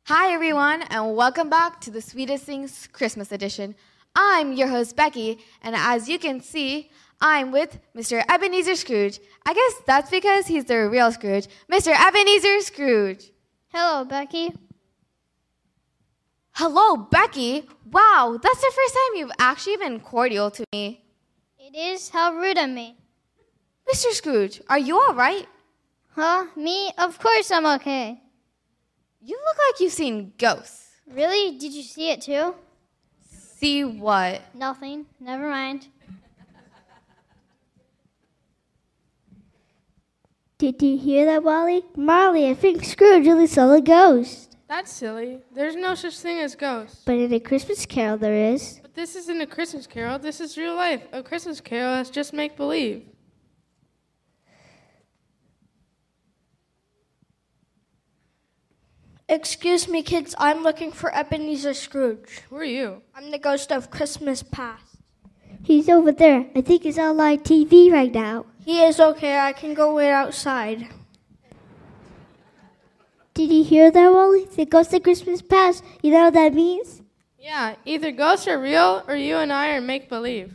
Hi, 0.05 0.33
everyone, 0.33 0.81
and 0.89 1.15
welcome 1.15 1.47
back 1.47 1.79
to 1.81 1.91
the 1.91 2.01
Sweetest 2.01 2.43
Things 2.43 2.89
Christmas 2.91 3.31
edition. 3.31 3.75
I'm 4.15 4.51
your 4.51 4.67
host, 4.67 4.95
Becky, 4.95 5.37
and 5.61 5.75
as 5.75 6.09
you 6.09 6.17
can 6.17 6.41
see, 6.41 6.89
I'm 7.21 7.51
with 7.51 7.77
Mr. 7.95 8.25
Ebenezer 8.27 8.75
Scrooge. 8.75 9.19
I 9.45 9.53
guess 9.53 9.73
that's 9.85 10.09
because 10.09 10.47
he's 10.47 10.65
the 10.65 10.89
real 10.89 11.11
Scrooge. 11.11 11.47
Mr. 11.71 11.93
Ebenezer 11.93 12.61
Scrooge. 12.61 13.31
Hello, 13.67 14.03
Becky. 14.03 14.51
Hello, 16.53 16.97
Becky. 16.97 17.69
Wow, 17.91 18.39
that's 18.41 18.59
the 18.59 18.71
first 18.75 18.95
time 18.95 19.19
you've 19.19 19.31
actually 19.37 19.77
been 19.77 19.99
cordial 19.99 20.49
to 20.49 20.65
me. 20.73 21.05
It 21.59 21.77
is 21.77 22.09
how 22.09 22.33
rude 22.33 22.57
of 22.57 22.71
me. 22.71 22.97
Mr. 23.87 24.11
Scrooge, 24.13 24.61
are 24.67 24.79
you 24.79 24.99
all 24.99 25.13
right? 25.13 25.47
Huh? 26.15 26.47
Me? 26.55 26.91
Of 26.97 27.19
course 27.19 27.51
I'm 27.51 27.67
okay. 27.67 28.19
You 29.23 29.35
look 29.35 29.57
like 29.69 29.79
you've 29.79 29.93
seen 29.93 30.33
ghosts. 30.37 30.87
Really? 31.07 31.57
Did 31.57 31.73
you 31.73 31.83
see 31.83 32.09
it 32.09 32.21
too? 32.21 32.55
See 33.29 33.83
what? 33.83 34.41
Nothing. 34.55 35.05
Never 35.19 35.47
mind. 35.49 35.87
Did 40.57 40.81
you 40.81 40.97
hear 40.97 41.25
that, 41.25 41.43
Wally? 41.43 41.83
Marley, 41.95 42.47
I 42.47 42.53
think 42.53 42.83
Scrooge 42.83 43.25
really 43.25 43.47
saw 43.47 43.71
a 43.73 43.81
ghost. 43.81 44.55
That's 44.67 44.91
silly. 44.91 45.39
There's 45.53 45.75
no 45.75 45.95
such 45.95 46.19
thing 46.19 46.39
as 46.39 46.55
ghosts. 46.55 47.01
But 47.05 47.15
in 47.15 47.33
a 47.33 47.39
Christmas 47.39 47.85
carol, 47.85 48.17
there 48.17 48.53
is. 48.53 48.79
But 48.81 48.93
this 48.93 49.15
isn't 49.15 49.41
a 49.41 49.47
Christmas 49.47 49.85
carol. 49.85 50.17
This 50.17 50.39
is 50.39 50.57
real 50.57 50.75
life. 50.75 51.01
A 51.11 51.21
Christmas 51.21 51.61
carol 51.61 51.95
is 51.95 52.09
just 52.09 52.31
make 52.31 52.55
believe. 52.57 53.05
Excuse 59.31 59.87
me, 59.87 60.03
kids. 60.03 60.35
I'm 60.37 60.61
looking 60.61 60.91
for 60.91 61.09
Ebenezer 61.15 61.73
Scrooge. 61.73 62.41
Who 62.49 62.57
are 62.57 62.65
you? 62.65 63.01
I'm 63.15 63.31
the 63.31 63.37
ghost 63.37 63.71
of 63.71 63.89
Christmas 63.89 64.43
past. 64.43 64.83
He's 65.63 65.87
over 65.87 66.11
there. 66.11 66.47
I 66.53 66.59
think 66.59 66.83
he's 66.83 66.99
on 66.99 67.15
live 67.15 67.43
TV 67.43 67.89
right 67.89 68.11
now. 68.11 68.45
He 68.65 68.83
is 68.83 68.99
okay. 68.99 69.39
I 69.39 69.53
can 69.53 69.73
go 69.73 69.95
wait 69.95 70.11
outside. 70.11 70.89
Did 73.33 73.53
you 73.53 73.63
hear 73.63 73.89
that, 73.89 74.11
Wally? 74.11 74.47
The 74.53 74.65
ghost 74.65 74.93
of 74.93 75.01
Christmas 75.01 75.41
past. 75.41 75.81
You 76.03 76.11
know 76.11 76.25
what 76.25 76.33
that 76.33 76.53
means? 76.53 77.01
Yeah, 77.39 77.75
either 77.85 78.11
ghosts 78.11 78.49
are 78.49 78.59
real 78.59 79.01
or 79.07 79.15
you 79.15 79.37
and 79.37 79.53
I 79.53 79.69
are 79.69 79.81
make 79.81 80.09
believe. 80.09 80.53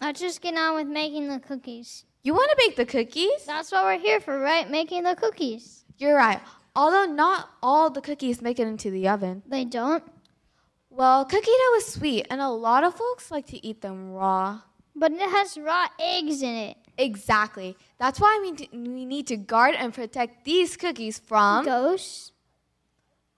Let's 0.00 0.18
just 0.18 0.40
get 0.40 0.56
on 0.56 0.74
with 0.74 0.88
making 0.88 1.28
the 1.28 1.38
cookies. 1.38 2.06
You 2.22 2.34
want 2.34 2.50
to 2.50 2.56
bake 2.58 2.76
the 2.76 2.84
cookies? 2.84 3.44
That's 3.46 3.72
what 3.72 3.84
we're 3.84 3.98
here 3.98 4.20
for, 4.20 4.38
right? 4.38 4.70
Making 4.70 5.04
the 5.04 5.14
cookies. 5.14 5.84
You're 5.96 6.16
right. 6.16 6.40
Although 6.76 7.06
not 7.06 7.48
all 7.62 7.90
the 7.90 8.02
cookies 8.02 8.42
make 8.42 8.60
it 8.60 8.66
into 8.66 8.90
the 8.90 9.08
oven. 9.08 9.42
They 9.46 9.64
don't. 9.64 10.04
Well, 10.90 11.24
cookie 11.24 11.46
dough 11.46 11.76
is 11.76 11.86
sweet, 11.86 12.26
and 12.30 12.40
a 12.40 12.48
lot 12.50 12.84
of 12.84 12.94
folks 12.94 13.30
like 13.30 13.46
to 13.46 13.66
eat 13.66 13.80
them 13.80 14.12
raw. 14.12 14.60
But 14.94 15.12
it 15.12 15.20
has 15.20 15.56
raw 15.56 15.86
eggs 15.98 16.42
in 16.42 16.54
it. 16.54 16.76
Exactly. 16.98 17.76
That's 17.98 18.20
why 18.20 18.38
we, 18.42 18.68
we 18.78 19.06
need 19.06 19.26
to 19.28 19.36
guard 19.36 19.74
and 19.76 19.94
protect 19.94 20.44
these 20.44 20.76
cookies 20.76 21.18
from. 21.18 21.64
Ghosts? 21.64 22.32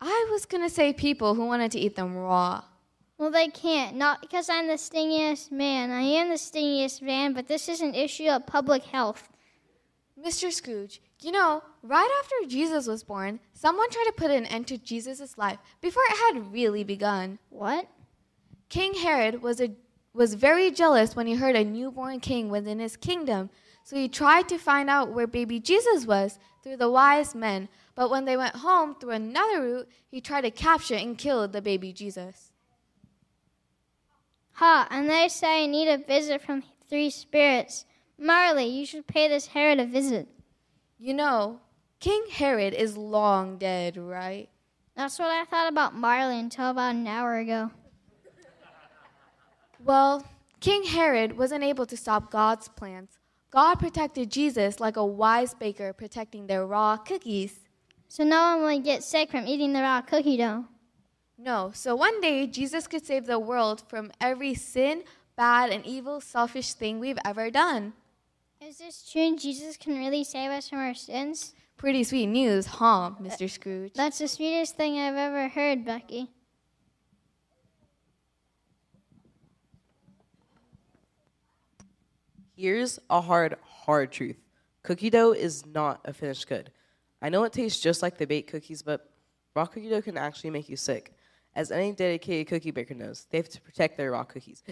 I 0.00 0.26
was 0.32 0.46
going 0.46 0.64
to 0.64 0.70
say 0.70 0.92
people 0.92 1.34
who 1.34 1.46
wanted 1.46 1.70
to 1.72 1.78
eat 1.78 1.94
them 1.94 2.16
raw. 2.16 2.64
Well, 3.22 3.30
they 3.30 3.46
can't. 3.46 3.94
Not 3.94 4.20
because 4.20 4.50
I'm 4.50 4.66
the 4.66 4.76
stingiest 4.76 5.52
man. 5.52 5.92
I 5.92 6.00
am 6.00 6.30
the 6.30 6.34
stingiest 6.34 7.02
man, 7.02 7.34
but 7.34 7.46
this 7.46 7.68
is 7.68 7.80
an 7.80 7.94
issue 7.94 8.26
of 8.26 8.48
public 8.48 8.82
health. 8.82 9.28
Mr. 10.20 10.50
Scrooge, 10.50 11.00
you 11.20 11.30
know, 11.30 11.62
right 11.84 12.10
after 12.18 12.48
Jesus 12.48 12.88
was 12.88 13.04
born, 13.04 13.38
someone 13.52 13.88
tried 13.90 14.06
to 14.06 14.12
put 14.16 14.32
an 14.32 14.44
end 14.46 14.66
to 14.66 14.76
Jesus' 14.76 15.38
life 15.38 15.58
before 15.80 16.02
it 16.10 16.34
had 16.34 16.52
really 16.52 16.82
begun. 16.82 17.38
What? 17.50 17.86
King 18.68 18.94
Herod 18.94 19.40
was, 19.40 19.60
a, 19.60 19.70
was 20.12 20.34
very 20.34 20.72
jealous 20.72 21.14
when 21.14 21.28
he 21.28 21.36
heard 21.36 21.54
a 21.54 21.62
newborn 21.62 22.18
king 22.18 22.48
was 22.48 22.66
in 22.66 22.80
his 22.80 22.96
kingdom, 22.96 23.50
so 23.84 23.94
he 23.94 24.08
tried 24.08 24.48
to 24.48 24.58
find 24.58 24.90
out 24.90 25.12
where 25.12 25.28
baby 25.28 25.60
Jesus 25.60 26.06
was 26.06 26.40
through 26.64 26.78
the 26.78 26.90
wise 26.90 27.36
men. 27.36 27.68
But 27.94 28.10
when 28.10 28.24
they 28.24 28.36
went 28.36 28.56
home 28.56 28.96
through 28.96 29.10
another 29.10 29.62
route, 29.62 29.88
he 30.08 30.20
tried 30.20 30.40
to 30.40 30.50
capture 30.50 30.96
and 30.96 31.16
kill 31.16 31.46
the 31.46 31.62
baby 31.62 31.92
Jesus. 31.92 32.48
Ha, 34.54 34.86
and 34.90 35.08
they 35.08 35.28
say 35.28 35.64
I 35.64 35.66
need 35.66 35.88
a 35.88 35.98
visit 35.98 36.42
from 36.42 36.62
three 36.88 37.10
spirits. 37.10 37.86
Marley, 38.18 38.66
you 38.66 38.86
should 38.86 39.06
pay 39.06 39.28
this 39.28 39.48
Herod 39.48 39.80
a 39.80 39.86
visit. 39.86 40.28
You 40.98 41.14
know, 41.14 41.60
King 42.00 42.24
Herod 42.30 42.74
is 42.74 42.96
long 42.96 43.58
dead, 43.58 43.96
right? 43.96 44.48
That's 44.94 45.18
what 45.18 45.28
I 45.28 45.44
thought 45.44 45.68
about 45.68 45.94
Marley 45.94 46.38
until 46.38 46.70
about 46.70 46.94
an 46.94 47.06
hour 47.06 47.38
ago. 47.38 47.70
Well, 49.84 50.24
King 50.60 50.84
Herod 50.84 51.36
wasn't 51.36 51.64
able 51.64 51.86
to 51.86 51.96
stop 51.96 52.30
God's 52.30 52.68
plans. 52.68 53.18
God 53.50 53.76
protected 53.76 54.30
Jesus 54.30 54.80
like 54.80 54.96
a 54.96 55.04
wise 55.04 55.54
baker 55.54 55.92
protecting 55.92 56.46
their 56.46 56.66
raw 56.66 56.96
cookies. 56.96 57.60
So 58.08 58.24
no 58.24 58.56
one 58.56 58.62
will 58.62 58.80
get 58.80 59.02
sick 59.02 59.30
from 59.30 59.46
eating 59.46 59.72
the 59.72 59.80
raw 59.80 60.02
cookie 60.02 60.36
dough. 60.36 60.66
No, 61.44 61.72
so 61.74 61.96
one 61.96 62.20
day 62.20 62.46
Jesus 62.46 62.86
could 62.86 63.04
save 63.04 63.26
the 63.26 63.40
world 63.40 63.82
from 63.88 64.12
every 64.20 64.54
sin, 64.54 65.02
bad, 65.36 65.70
and 65.70 65.84
evil, 65.84 66.20
selfish 66.20 66.74
thing 66.74 67.00
we've 67.00 67.18
ever 67.24 67.50
done. 67.50 67.94
Is 68.60 68.78
this 68.78 69.10
true? 69.10 69.36
Jesus 69.36 69.76
can 69.76 69.98
really 69.98 70.22
save 70.22 70.52
us 70.52 70.68
from 70.68 70.78
our 70.78 70.94
sins? 70.94 71.54
Pretty 71.76 72.04
sweet 72.04 72.28
news, 72.28 72.66
huh, 72.66 73.10
Mr. 73.20 73.46
Uh, 73.46 73.48
Scrooge? 73.48 73.92
That's 73.94 74.18
the 74.18 74.28
sweetest 74.28 74.76
thing 74.76 75.00
I've 75.00 75.16
ever 75.16 75.48
heard, 75.48 75.84
Becky. 75.84 76.30
Here's 82.54 83.00
a 83.10 83.20
hard, 83.20 83.56
hard 83.64 84.12
truth 84.12 84.36
cookie 84.84 85.10
dough 85.10 85.32
is 85.32 85.66
not 85.66 86.02
a 86.04 86.12
finished 86.12 86.46
good. 86.46 86.70
I 87.20 87.30
know 87.30 87.42
it 87.42 87.52
tastes 87.52 87.80
just 87.80 88.00
like 88.00 88.18
the 88.18 88.26
baked 88.26 88.52
cookies, 88.52 88.82
but 88.82 89.10
raw 89.56 89.66
cookie 89.66 89.88
dough 89.88 90.02
can 90.02 90.16
actually 90.16 90.50
make 90.50 90.68
you 90.68 90.76
sick. 90.76 91.16
As 91.54 91.70
any 91.70 91.92
dedicated 91.92 92.48
cookie 92.48 92.70
baker 92.70 92.94
knows, 92.94 93.26
they 93.30 93.38
have 93.38 93.48
to 93.50 93.60
protect 93.60 93.96
their 93.96 94.12
raw 94.12 94.24
cookies. 94.24 94.62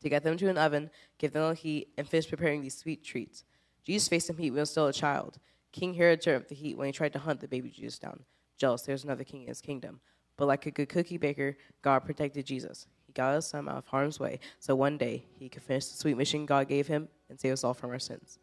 to 0.00 0.08
get 0.08 0.22
them 0.24 0.36
to 0.38 0.48
an 0.48 0.58
oven, 0.58 0.90
give 1.18 1.32
them 1.32 1.50
a 1.50 1.54
heat, 1.54 1.88
and 1.98 2.08
finish 2.08 2.28
preparing 2.28 2.62
these 2.62 2.76
sweet 2.76 3.04
treats. 3.04 3.44
Jesus 3.84 4.08
faced 4.08 4.26
some 4.26 4.36
heat 4.36 4.50
when 4.50 4.58
he 4.58 4.60
was 4.60 4.70
still 4.70 4.86
a 4.86 4.92
child. 4.92 5.38
King 5.72 5.94
Herod 5.94 6.20
turned 6.20 6.42
up 6.42 6.48
the 6.48 6.54
heat 6.54 6.76
when 6.76 6.86
he 6.86 6.92
tried 6.92 7.12
to 7.12 7.18
hunt 7.18 7.40
the 7.40 7.48
baby 7.48 7.70
Jesus 7.70 7.98
down. 7.98 8.24
Jealous, 8.56 8.82
there's 8.82 9.04
another 9.04 9.24
king 9.24 9.42
in 9.42 9.48
his 9.48 9.60
kingdom. 9.60 10.00
But 10.36 10.46
like 10.46 10.66
a 10.66 10.70
good 10.70 10.88
cookie 10.88 11.18
baker, 11.18 11.56
God 11.82 12.00
protected 12.00 12.46
Jesus. 12.46 12.86
He 13.06 13.12
got 13.12 13.34
us 13.34 13.50
son 13.50 13.68
out 13.68 13.78
of 13.78 13.86
harm's 13.86 14.18
way, 14.18 14.40
so 14.58 14.74
one 14.74 14.96
day 14.96 15.24
he 15.38 15.48
could 15.48 15.62
finish 15.62 15.86
the 15.86 15.96
sweet 15.96 16.16
mission 16.16 16.46
God 16.46 16.68
gave 16.68 16.86
him 16.86 17.08
and 17.28 17.38
save 17.38 17.52
us 17.52 17.64
all 17.64 17.74
from 17.74 17.90
our 17.90 17.98
sins. 17.98 18.38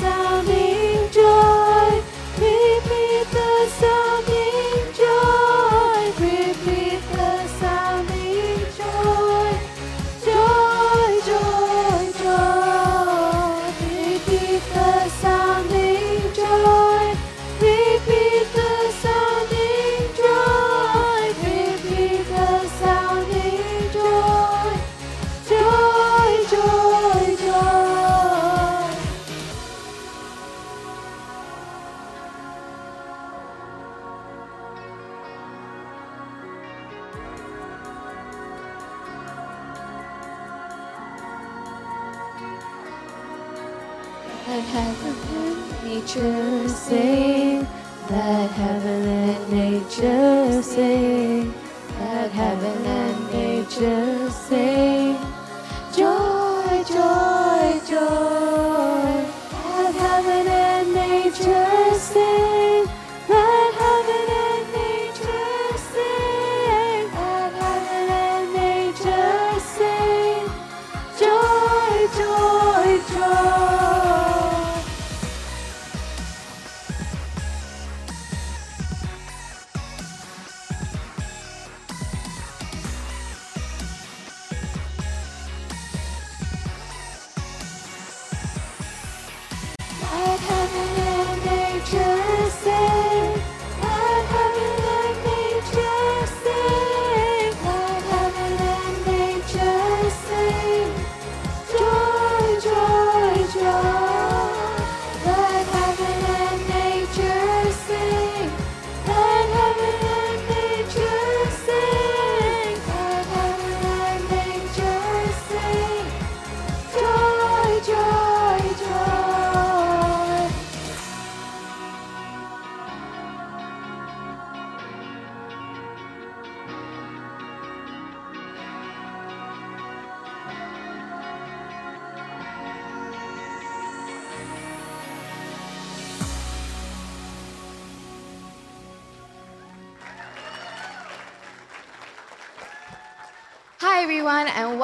The 0.00 0.57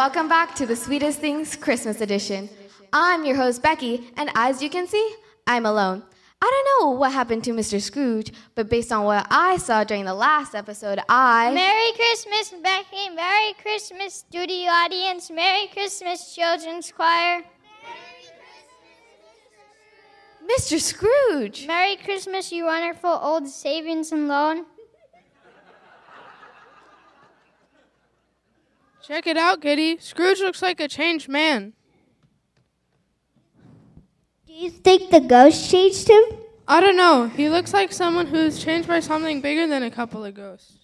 welcome 0.04 0.28
back 0.28 0.54
to 0.54 0.66
the 0.66 0.76
Sweetest 0.76 1.18
Things 1.18 1.56
Christmas 1.56 2.02
Edition. 2.02 2.50
I'm 2.92 3.24
your 3.24 3.36
host, 3.36 3.62
Becky, 3.62 4.10
and 4.18 4.28
as 4.34 4.60
you 4.60 4.68
can 4.68 4.86
see, 4.86 5.14
I'm 5.46 5.64
alone. 5.64 6.02
I 6.42 6.50
don't 6.52 6.68
know 6.68 6.90
what 6.90 7.10
happened 7.10 7.42
to 7.44 7.52
Mr. 7.52 7.80
Scrooge, 7.80 8.30
but 8.54 8.68
based 8.68 8.92
on 8.92 9.04
what 9.06 9.26
I 9.30 9.56
saw 9.56 9.82
during 9.82 10.04
the 10.04 10.12
last 10.12 10.54
episode, 10.54 11.00
I. 11.08 11.54
Merry 11.54 11.92
Christmas, 11.96 12.52
Becky. 12.62 13.14
Merry 13.14 13.54
Christmas, 13.54 14.12
studio 14.12 14.68
audience. 14.68 15.30
Merry 15.30 15.68
Christmas, 15.68 16.34
children's 16.34 16.92
choir. 16.92 17.42
Mr. 20.46 20.78
Scrooge! 20.78 21.66
Merry 21.66 21.96
Christmas, 21.96 22.52
you 22.52 22.66
wonderful 22.66 23.08
old 23.22 23.48
savings 23.48 24.12
and 24.12 24.28
loan. 24.28 24.66
Check 29.06 29.26
it 29.26 29.36
out, 29.36 29.60
Kitty. 29.60 29.98
Scrooge 29.98 30.40
looks 30.40 30.62
like 30.62 30.80
a 30.80 30.88
changed 30.88 31.28
man. 31.28 31.74
Do 34.46 34.52
you 34.54 34.70
think 34.70 35.10
the 35.10 35.20
ghost 35.20 35.70
changed 35.70 36.08
him? 36.08 36.22
I 36.66 36.80
don't 36.80 36.96
know. 36.96 37.28
He 37.28 37.50
looks 37.50 37.74
like 37.74 37.92
someone 37.92 38.26
who's 38.26 38.64
changed 38.64 38.88
by 38.88 39.00
something 39.00 39.42
bigger 39.42 39.66
than 39.66 39.82
a 39.82 39.90
couple 39.90 40.24
of 40.24 40.34
ghosts. 40.34 40.78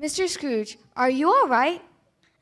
Mr. 0.00 0.28
Scrooge, 0.28 0.78
are 0.96 1.10
you 1.10 1.28
all 1.28 1.48
right? 1.48 1.82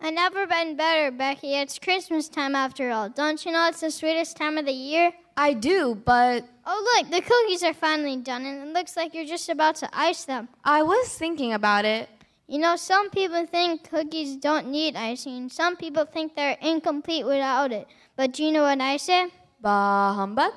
I 0.03 0.11
never 0.11 0.47
been 0.47 0.77
better, 0.77 1.11
Becky. 1.11 1.55
It's 1.55 1.79
Christmas 1.79 2.29
time 2.29 2.55
after 2.55 2.91
all. 2.91 3.09
Don't 3.09 3.43
you 3.47 3.53
know 3.53 3.67
it's 3.69 3.81
the 3.81 3.91
sweetest 3.91 4.37
time 4.37 4.59
of 4.59 4.67
the 4.67 4.73
year? 4.73 5.13
I 5.39 5.55
do, 5.55 5.95
but 5.95 6.45
Oh, 6.67 6.99
look, 6.99 7.11
the 7.11 7.23
cookies 7.23 7.63
are 7.63 7.73
finally 7.73 8.17
done, 8.17 8.45
and 8.45 8.69
it 8.69 8.75
looks 8.75 8.97
like 8.97 9.15
you're 9.15 9.25
just 9.25 9.49
about 9.49 9.77
to 9.77 9.89
ice 9.93 10.25
them. 10.25 10.49
I 10.65 10.83
was 10.83 11.09
thinking 11.09 11.53
about 11.53 11.85
it. 11.85 12.11
You 12.49 12.59
know, 12.59 12.77
some 12.77 13.11
people 13.11 13.45
think 13.47 13.91
cookies 13.91 14.37
don't 14.37 14.69
need 14.69 14.95
icing. 14.95 15.49
Some 15.49 15.77
people 15.77 16.05
think 16.05 16.37
they're 16.37 16.57
incomplete 16.61 17.27
without 17.27 17.73
it. 17.73 17.89
But 18.17 18.33
do 18.33 18.45
you 18.45 18.53
know 18.53 18.63
what 18.63 18.81
I 18.81 18.99
say? 18.99 19.29
Bah 19.61 20.15
humbug? 20.15 20.53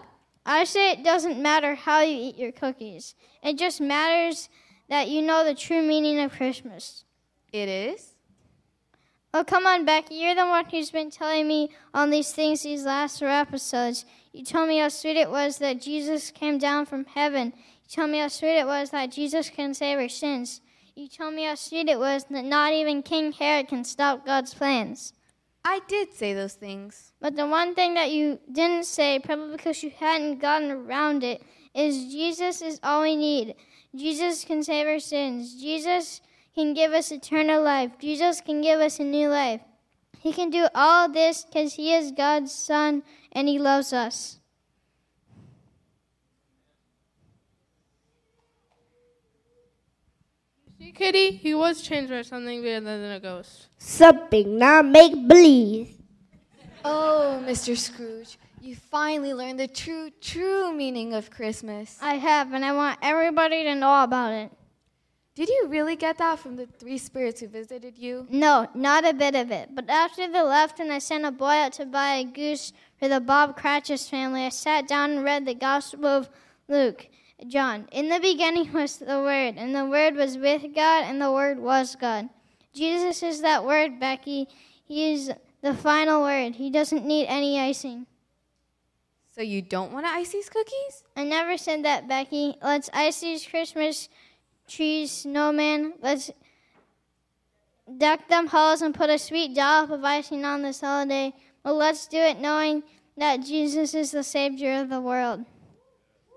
I 0.45 0.65
say 0.65 0.91
it 0.91 1.03
doesn't 1.03 1.41
matter 1.41 1.75
how 1.75 2.01
you 2.01 2.15
eat 2.15 2.37
your 2.37 2.51
cookies. 2.51 3.15
It 3.43 3.57
just 3.57 3.81
matters 3.81 4.49
that 4.87 5.09
you 5.09 5.21
know 5.21 5.43
the 5.43 5.55
true 5.55 5.81
meaning 5.81 6.19
of 6.19 6.31
Christmas. 6.31 7.05
It 7.51 7.69
is? 7.69 8.13
Oh, 9.33 9.43
come 9.43 9.65
on, 9.65 9.85
Becky. 9.85 10.15
You're 10.15 10.35
the 10.35 10.45
one 10.45 10.65
who's 10.65 10.91
been 10.91 11.11
telling 11.11 11.47
me 11.47 11.69
all 11.93 12.07
these 12.07 12.31
things 12.31 12.63
these 12.63 12.83
last 12.83 13.19
four 13.19 13.29
episodes. 13.29 14.05
You 14.31 14.43
told 14.43 14.69
me 14.69 14.79
how 14.79 14.89
sweet 14.89 15.17
it 15.17 15.29
was 15.29 15.57
that 15.57 15.81
Jesus 15.81 16.31
came 16.31 16.57
down 16.57 16.85
from 16.85 17.05
heaven. 17.05 17.53
You 17.55 17.89
told 17.89 18.11
me 18.11 18.19
how 18.19 18.27
sweet 18.27 18.59
it 18.59 18.65
was 18.65 18.91
that 18.91 19.11
Jesus 19.11 19.49
can 19.49 19.73
save 19.73 19.99
our 19.99 20.09
sins. 20.09 20.61
You 20.99 21.07
told 21.07 21.33
me 21.33 21.45
how 21.45 21.55
sweet 21.55 21.87
it 21.87 21.97
was 21.97 22.25
that 22.25 22.43
not 22.43 22.73
even 22.73 23.03
King 23.03 23.31
Herod 23.31 23.69
can 23.69 23.85
stop 23.85 24.25
God's 24.25 24.53
plans. 24.53 25.13
I 25.63 25.79
did 25.87 26.13
say 26.13 26.33
those 26.33 26.55
things. 26.55 27.13
But 27.21 27.37
the 27.37 27.47
one 27.47 27.73
thing 27.73 27.93
that 27.93 28.11
you 28.11 28.37
didn't 28.51 28.83
say, 28.83 29.17
probably 29.17 29.55
because 29.55 29.81
you 29.81 29.91
hadn't 29.97 30.39
gotten 30.39 30.69
around 30.69 31.23
it, 31.23 31.41
is 31.73 32.11
Jesus 32.11 32.61
is 32.61 32.81
all 32.83 33.03
we 33.03 33.15
need. 33.15 33.55
Jesus 33.95 34.43
can 34.43 34.61
save 34.61 34.87
our 34.87 34.99
sins. 34.99 35.55
Jesus 35.55 36.19
can 36.53 36.73
give 36.73 36.91
us 36.91 37.13
eternal 37.13 37.63
life. 37.63 37.91
Jesus 37.97 38.41
can 38.41 38.59
give 38.59 38.81
us 38.81 38.99
a 38.99 39.05
new 39.05 39.29
life. 39.29 39.61
He 40.19 40.33
can 40.33 40.49
do 40.49 40.67
all 40.75 41.07
this 41.07 41.45
because 41.45 41.75
He 41.75 41.93
is 41.93 42.11
God's 42.11 42.51
Son 42.51 43.03
and 43.31 43.47
He 43.47 43.57
loves 43.57 43.93
us. 43.93 44.38
Kitty? 50.91 51.31
He 51.31 51.53
was 51.53 51.81
changed 51.81 52.11
by 52.11 52.21
something 52.21 52.61
bigger 52.61 52.81
than 52.81 53.11
a 53.11 53.19
ghost. 53.19 53.67
Something, 53.77 54.57
not 54.57 54.85
make 54.85 55.27
believe. 55.27 55.89
Oh, 56.83 57.43
Mr. 57.45 57.77
Scrooge, 57.77 58.37
you 58.61 58.75
finally 58.75 59.33
learned 59.33 59.59
the 59.59 59.67
true, 59.67 60.11
true 60.21 60.73
meaning 60.73 61.13
of 61.13 61.29
Christmas. 61.29 61.97
I 62.01 62.15
have, 62.15 62.53
and 62.53 62.63
I 62.63 62.71
want 62.73 62.99
everybody 63.01 63.63
to 63.63 63.75
know 63.75 64.03
about 64.03 64.33
it. 64.33 64.51
Did 65.35 65.47
you 65.47 65.67
really 65.69 65.95
get 65.95 66.17
that 66.17 66.39
from 66.39 66.57
the 66.57 66.65
three 66.65 66.97
spirits 66.97 67.39
who 67.39 67.47
visited 67.47 67.97
you? 67.97 68.27
No, 68.29 68.67
not 68.73 69.07
a 69.07 69.13
bit 69.13 69.35
of 69.35 69.51
it. 69.51 69.69
But 69.73 69.89
after 69.89 70.27
they 70.29 70.41
left 70.41 70.81
and 70.81 70.91
I 70.91 70.99
sent 70.99 71.23
a 71.23 71.31
boy 71.31 71.45
out 71.45 71.73
to 71.73 71.85
buy 71.85 72.15
a 72.15 72.25
goose 72.25 72.73
for 72.97 73.07
the 73.07 73.21
Bob 73.21 73.55
Cratchit 73.55 74.01
family, 74.01 74.45
I 74.45 74.49
sat 74.49 74.87
down 74.87 75.11
and 75.11 75.23
read 75.23 75.45
the 75.45 75.53
Gospel 75.53 76.07
of 76.07 76.29
Luke. 76.67 77.07
John, 77.47 77.87
in 77.91 78.09
the 78.09 78.19
beginning 78.19 78.71
was 78.73 78.97
the 78.97 79.19
Word, 79.19 79.55
and 79.57 79.75
the 79.75 79.85
Word 79.85 80.15
was 80.15 80.37
with 80.37 80.63
God, 80.75 81.03
and 81.05 81.21
the 81.21 81.31
Word 81.31 81.59
was 81.59 81.95
God. 81.95 82.29
Jesus 82.73 83.23
is 83.23 83.41
that 83.41 83.65
Word, 83.65 83.99
Becky. 83.99 84.47
He 84.85 85.13
is 85.13 85.31
the 85.61 85.73
final 85.73 86.23
word. 86.23 86.55
He 86.55 86.69
doesn't 86.69 87.05
need 87.05 87.27
any 87.27 87.59
icing. 87.59 88.07
So 89.35 89.41
you 89.41 89.61
don't 89.61 89.93
want 89.93 90.05
to 90.05 90.11
ice 90.11 90.31
these 90.31 90.49
cookies? 90.49 91.03
I 91.15 91.23
never 91.23 91.57
said 91.57 91.85
that, 91.85 92.07
Becky. 92.07 92.55
Let's 92.61 92.89
ice 92.93 93.21
these 93.21 93.45
Christmas 93.45 94.09
trees, 94.67 95.11
snowman. 95.11 95.93
Let's 96.01 96.31
deck 97.97 98.27
them 98.27 98.47
halls 98.47 98.81
and 98.81 98.93
put 98.93 99.09
a 99.09 99.17
sweet 99.17 99.55
dollop 99.55 99.91
of 99.91 100.03
icing 100.03 100.43
on 100.45 100.61
this 100.61 100.81
holiday. 100.81 101.33
But 101.63 101.73
let's 101.73 102.07
do 102.07 102.17
it 102.17 102.39
knowing 102.39 102.83
that 103.17 103.43
Jesus 103.43 103.93
is 103.93 104.11
the 104.11 104.23
Savior 104.23 104.81
of 104.81 104.89
the 104.89 105.01
world. 105.01 105.45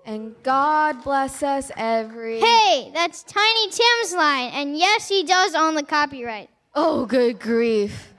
And 0.05 0.35
God 0.43 1.01
bless 1.03 1.41
us 1.41 1.71
every. 1.77 2.39
Hey, 2.39 2.91
that's 2.93 3.23
Tiny 3.23 3.69
Tim's 3.69 4.13
line. 4.13 4.51
And 4.53 4.77
yes, 4.77 5.07
he 5.07 5.23
does 5.23 5.55
own 5.55 5.75
the 5.75 5.83
copyright. 5.83 6.49
Oh, 6.75 7.05
good 7.05 7.39
grief. 7.39 8.09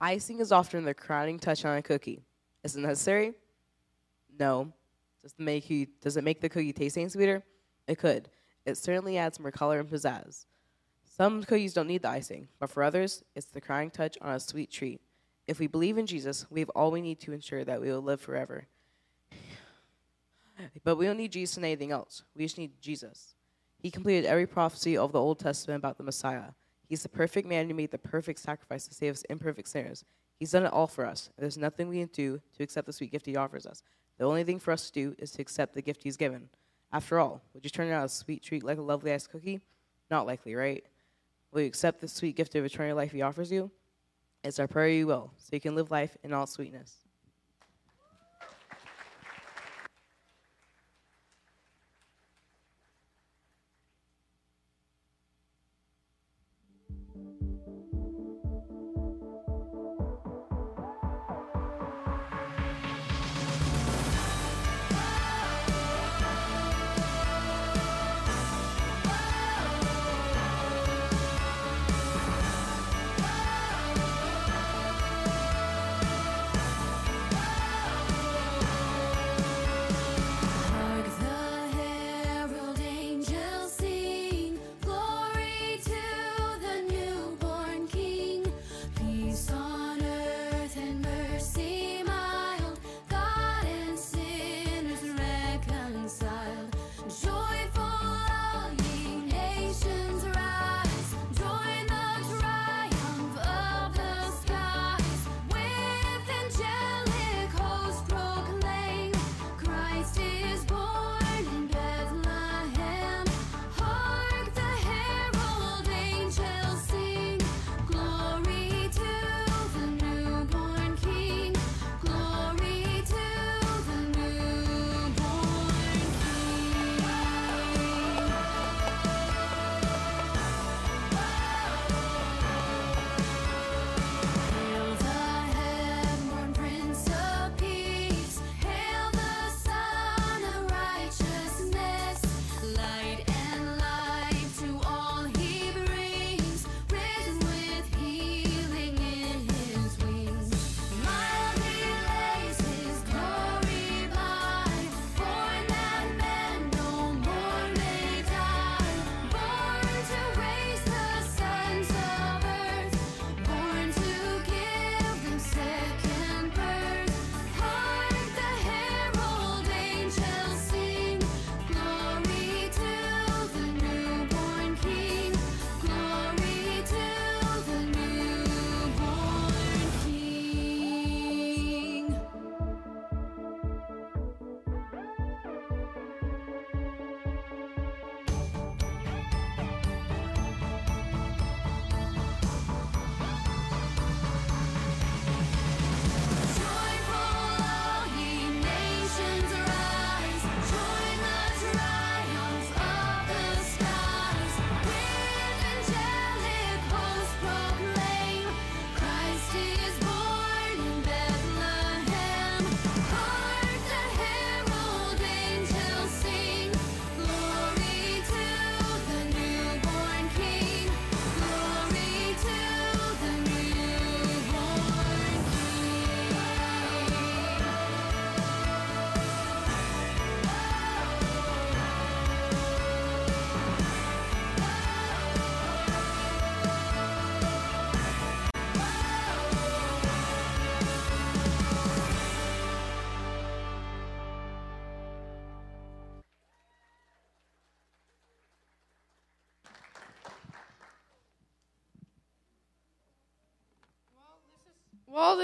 Icing 0.00 0.40
is 0.40 0.50
often 0.50 0.84
the 0.84 0.94
crowning 0.94 1.38
touch 1.38 1.64
on 1.64 1.76
a 1.76 1.82
cookie. 1.82 2.22
Is 2.64 2.74
it 2.74 2.80
necessary? 2.80 3.34
No. 4.38 4.72
Does 5.22 5.34
it 5.38 5.42
make 5.42 5.68
you 5.68 5.86
does 6.00 6.16
it 6.16 6.24
make 6.24 6.40
the 6.40 6.48
cookie 6.48 6.72
taste 6.72 6.96
any 6.96 7.08
sweeter? 7.08 7.42
It 7.86 7.98
could. 7.98 8.28
It 8.64 8.76
certainly 8.78 9.18
adds 9.18 9.38
more 9.38 9.50
color 9.50 9.80
and 9.80 9.88
pizzazz. 9.88 10.46
Some 11.20 11.42
cookies 11.42 11.74
don't 11.74 11.86
need 11.86 12.00
the 12.00 12.08
icing, 12.08 12.48
but 12.58 12.70
for 12.70 12.82
others, 12.82 13.22
it's 13.34 13.44
the 13.44 13.60
crying 13.60 13.90
touch 13.90 14.16
on 14.22 14.34
a 14.34 14.40
sweet 14.40 14.70
treat. 14.70 15.02
If 15.46 15.58
we 15.58 15.66
believe 15.66 15.98
in 15.98 16.06
Jesus, 16.06 16.46
we 16.48 16.60
have 16.60 16.70
all 16.70 16.90
we 16.90 17.02
need 17.02 17.20
to 17.20 17.34
ensure 17.34 17.62
that 17.62 17.78
we 17.78 17.92
will 17.92 18.00
live 18.00 18.22
forever. 18.22 18.68
But 20.82 20.96
we 20.96 21.04
don't 21.04 21.18
need 21.18 21.32
Jesus 21.32 21.58
and 21.58 21.66
anything 21.66 21.90
else. 21.90 22.22
We 22.34 22.46
just 22.46 22.56
need 22.56 22.72
Jesus. 22.80 23.34
He 23.82 23.90
completed 23.90 24.24
every 24.24 24.46
prophecy 24.46 24.96
of 24.96 25.12
the 25.12 25.20
Old 25.20 25.38
Testament 25.38 25.80
about 25.80 25.98
the 25.98 26.04
Messiah. 26.04 26.52
He's 26.88 27.02
the 27.02 27.10
perfect 27.10 27.46
man 27.46 27.68
who 27.68 27.74
made 27.74 27.90
the 27.90 27.98
perfect 27.98 28.38
sacrifice 28.38 28.88
to 28.88 28.94
save 28.94 29.12
us 29.12 29.22
imperfect 29.24 29.68
sinners. 29.68 30.06
He's 30.38 30.52
done 30.52 30.64
it 30.64 30.72
all 30.72 30.86
for 30.86 31.04
us. 31.04 31.28
There's 31.36 31.58
nothing 31.58 31.90
we 31.90 31.98
can 31.98 32.08
do 32.14 32.40
to 32.56 32.62
accept 32.62 32.86
the 32.86 32.94
sweet 32.94 33.12
gift 33.12 33.26
he 33.26 33.36
offers 33.36 33.66
us. 33.66 33.82
The 34.16 34.24
only 34.24 34.44
thing 34.44 34.58
for 34.58 34.72
us 34.72 34.86
to 34.86 34.92
do 34.92 35.14
is 35.18 35.32
to 35.32 35.42
accept 35.42 35.74
the 35.74 35.82
gift 35.82 36.02
he's 36.02 36.16
given. 36.16 36.48
After 36.90 37.18
all, 37.18 37.42
would 37.52 37.64
you 37.64 37.68
turn 37.68 37.90
down 37.90 38.04
a 38.04 38.08
sweet 38.08 38.42
treat 38.42 38.64
like 38.64 38.78
a 38.78 38.82
lovely 38.82 39.12
iced 39.12 39.30
cookie? 39.30 39.60
Not 40.10 40.26
likely, 40.26 40.54
right? 40.54 40.82
Will 41.52 41.62
you 41.62 41.66
accept 41.66 42.00
the 42.00 42.08
sweet 42.08 42.36
gift 42.36 42.54
of 42.54 42.64
eternal 42.64 42.96
life 42.96 43.12
he 43.12 43.22
offers 43.22 43.50
you? 43.50 43.70
It's 44.44 44.58
our 44.58 44.68
prayer 44.68 44.88
you 44.88 45.06
will, 45.06 45.32
so 45.36 45.50
you 45.52 45.60
can 45.60 45.74
live 45.74 45.90
life 45.90 46.16
in 46.22 46.32
all 46.32 46.46
sweetness. 46.46 46.96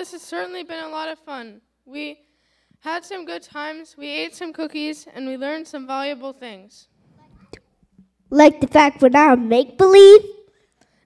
This 0.06 0.22
has 0.22 0.28
certainly 0.28 0.62
been 0.62 0.84
a 0.84 0.88
lot 0.88 1.08
of 1.08 1.18
fun. 1.18 1.60
We 1.84 2.20
had 2.78 3.04
some 3.04 3.24
good 3.24 3.42
times, 3.42 3.96
we 3.98 4.06
ate 4.06 4.36
some 4.36 4.52
cookies, 4.52 5.04
and 5.12 5.26
we 5.26 5.36
learned 5.36 5.66
some 5.66 5.84
valuable 5.84 6.32
things. 6.32 6.86
Like 8.30 8.60
the 8.60 8.68
fact 8.68 9.02
we're 9.02 9.08
now 9.08 9.34
make 9.34 9.76
believe? 9.76 10.20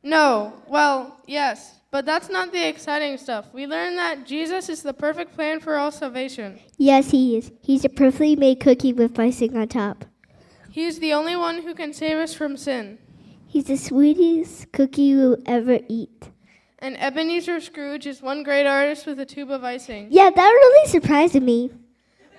No, 0.02 0.52
well, 0.68 1.16
yes, 1.26 1.80
but 1.90 2.04
that's 2.04 2.28
not 2.28 2.52
the 2.52 2.68
exciting 2.68 3.16
stuff. 3.16 3.46
We 3.54 3.66
learned 3.66 3.96
that 3.96 4.26
Jesus 4.26 4.68
is 4.68 4.82
the 4.82 4.92
perfect 4.92 5.34
plan 5.34 5.60
for 5.60 5.78
all 5.78 5.90
salvation. 5.90 6.60
Yes, 6.76 7.10
he 7.10 7.38
is. 7.38 7.52
He's 7.62 7.86
a 7.86 7.88
perfectly 7.88 8.36
made 8.36 8.60
cookie 8.60 8.92
with 8.92 9.18
icing 9.18 9.56
on 9.56 9.68
top. 9.68 10.04
He 10.70 10.84
is 10.84 10.98
the 10.98 11.14
only 11.14 11.36
one 11.36 11.62
who 11.62 11.74
can 11.74 11.94
save 11.94 12.18
us 12.18 12.34
from 12.34 12.58
sin. 12.58 12.98
He's 13.46 13.64
the 13.64 13.78
sweetest 13.78 14.72
cookie 14.72 15.02
you'll 15.02 15.38
ever 15.46 15.78
eat. 15.88 16.28
And 16.82 16.98
Ebenezer 16.98 17.60
Scrooge 17.60 18.06
is 18.06 18.22
one 18.22 18.42
great 18.42 18.66
artist 18.66 19.06
with 19.06 19.20
a 19.20 19.26
tube 19.26 19.50
of 19.50 19.62
icing. 19.62 20.08
Yeah, 20.10 20.30
that 20.30 20.48
really 20.48 20.88
surprised 20.88 21.40
me. 21.40 21.70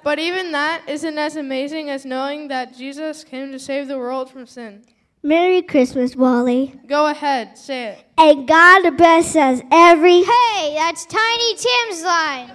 But 0.04 0.18
even 0.18 0.52
that 0.52 0.82
isn't 0.88 1.18
as 1.18 1.36
amazing 1.36 1.92
as 1.92 2.06
knowing 2.06 2.48
that 2.48 2.76
Jesus 2.76 3.24
came 3.24 3.52
to 3.52 3.60
save 3.60 3.88
the 3.88 4.00
world 4.00 4.32
from 4.32 4.48
sin. 4.48 4.82
Merry 5.22 5.62
Christmas, 5.62 6.16
Wally. 6.16 6.74
Go 6.88 7.06
ahead, 7.06 7.56
say 7.56 7.90
it. 7.90 8.04
And 8.18 8.48
God 8.48 8.98
bless 8.98 9.36
us 9.36 9.62
every. 9.72 10.24
Hey, 10.24 10.74
that's 10.76 11.06
Tiny 11.06 11.56
Tim's 11.56 12.04
line. 12.04 12.52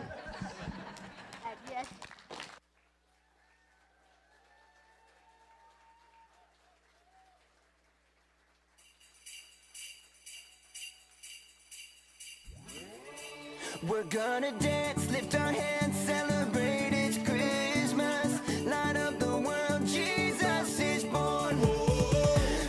We're 13.88 14.02
gonna 14.04 14.50
dance, 14.58 15.08
lift 15.12 15.32
our 15.36 15.52
hands, 15.52 15.96
celebrate 16.00 16.90
it's 16.92 17.18
Christmas. 17.18 18.40
Light 18.64 18.96
up 18.96 19.16
the 19.20 19.38
world, 19.38 19.86
Jesus 19.86 20.80
is 20.80 21.04
born. 21.04 21.60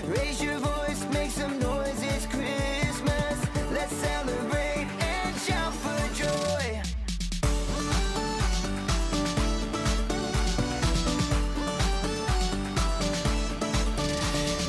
Raise 0.05 0.43
your 0.43 0.59
voice, 0.59 1.03
make 1.11 1.31
some 1.31 1.59
noise, 1.59 2.03
it's 2.03 2.27
Christmas. 2.27 3.37
Let's 3.71 3.93
celebrate 3.93 4.87
and 4.99 5.35
shout 5.41 5.73
for 5.73 6.13
joy. 6.13 6.81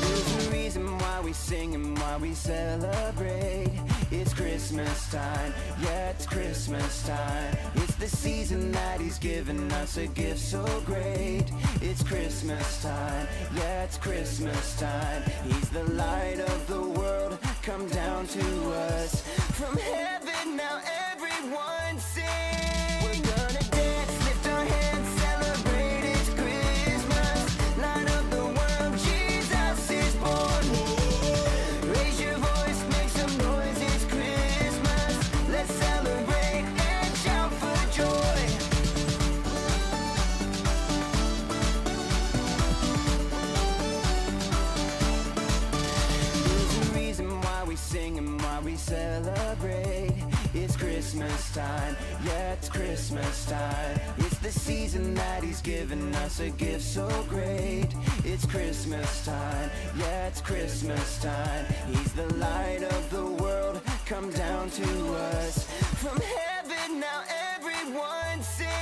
There's 0.01 0.47
a 0.47 0.51
reason 0.51 0.97
why 0.97 1.21
we 1.23 1.33
sing 1.33 1.75
and 1.75 1.95
why 1.99 2.17
we 2.17 2.33
celebrate. 2.33 3.68
It's 4.11 4.33
Christmas 4.33 5.11
time, 5.11 5.53
yeah, 5.83 6.09
it's 6.09 6.25
Christmas 6.25 7.05
time. 7.05 7.55
It's 7.75 7.93
the 7.95 8.07
season 8.07 8.71
that 8.71 8.99
He's 8.99 9.19
given 9.19 9.71
us 9.73 9.97
a 9.97 10.07
gift 10.07 10.39
so 10.39 10.65
great. 10.83 11.45
It's 11.79 12.01
Christmas 12.01 12.81
time, 12.81 13.27
yeah, 13.55 13.83
it's 13.83 13.97
Christmas 13.99 14.79
time. 14.79 15.21
He's 15.45 15.69
the 15.69 15.83
light 15.93 16.39
of 16.39 16.67
the 16.67 16.81
world, 16.81 17.37
come 17.61 17.87
down 17.89 18.25
to 18.27 18.71
us. 18.71 19.21
From 19.59 19.77
heaven, 19.77 20.57
now 20.57 20.81
everyone 21.11 21.88
celebrate. 48.89 50.15
It's 50.55 50.75
Christmas 50.75 51.53
time, 51.53 51.95
yeah, 52.25 52.53
it's 52.53 52.69
Christmas 52.69 53.45
time. 53.45 53.99
It's 54.17 54.39
the 54.39 54.51
season 54.51 55.13
that 55.13 55.43
He's 55.43 55.61
given 55.61 56.15
us 56.15 56.39
a 56.39 56.49
gift 56.49 56.81
so 56.81 57.07
great. 57.29 57.89
It's 58.23 58.47
Christmas 58.47 59.25
time, 59.25 59.69
yeah, 59.95 60.27
it's 60.27 60.41
Christmas 60.41 61.21
time. 61.21 61.65
He's 61.91 62.13
the 62.13 62.33
light 62.37 62.81
of 62.81 63.09
the 63.11 63.27
world, 63.43 63.79
come 64.07 64.31
down 64.31 64.71
to 64.71 64.89
us. 65.35 65.69
From 66.01 66.19
heaven, 66.19 66.99
now 66.99 67.21
everyone 67.55 68.41
sing. 68.41 68.78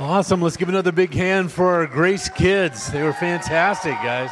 Awesome. 0.00 0.40
Let's 0.40 0.56
give 0.56 0.70
another 0.70 0.92
big 0.92 1.12
hand 1.12 1.52
for 1.52 1.66
our 1.74 1.86
Grace 1.86 2.30
kids. 2.30 2.90
They 2.90 3.02
were 3.02 3.12
fantastic, 3.12 3.92
guys. 3.96 4.30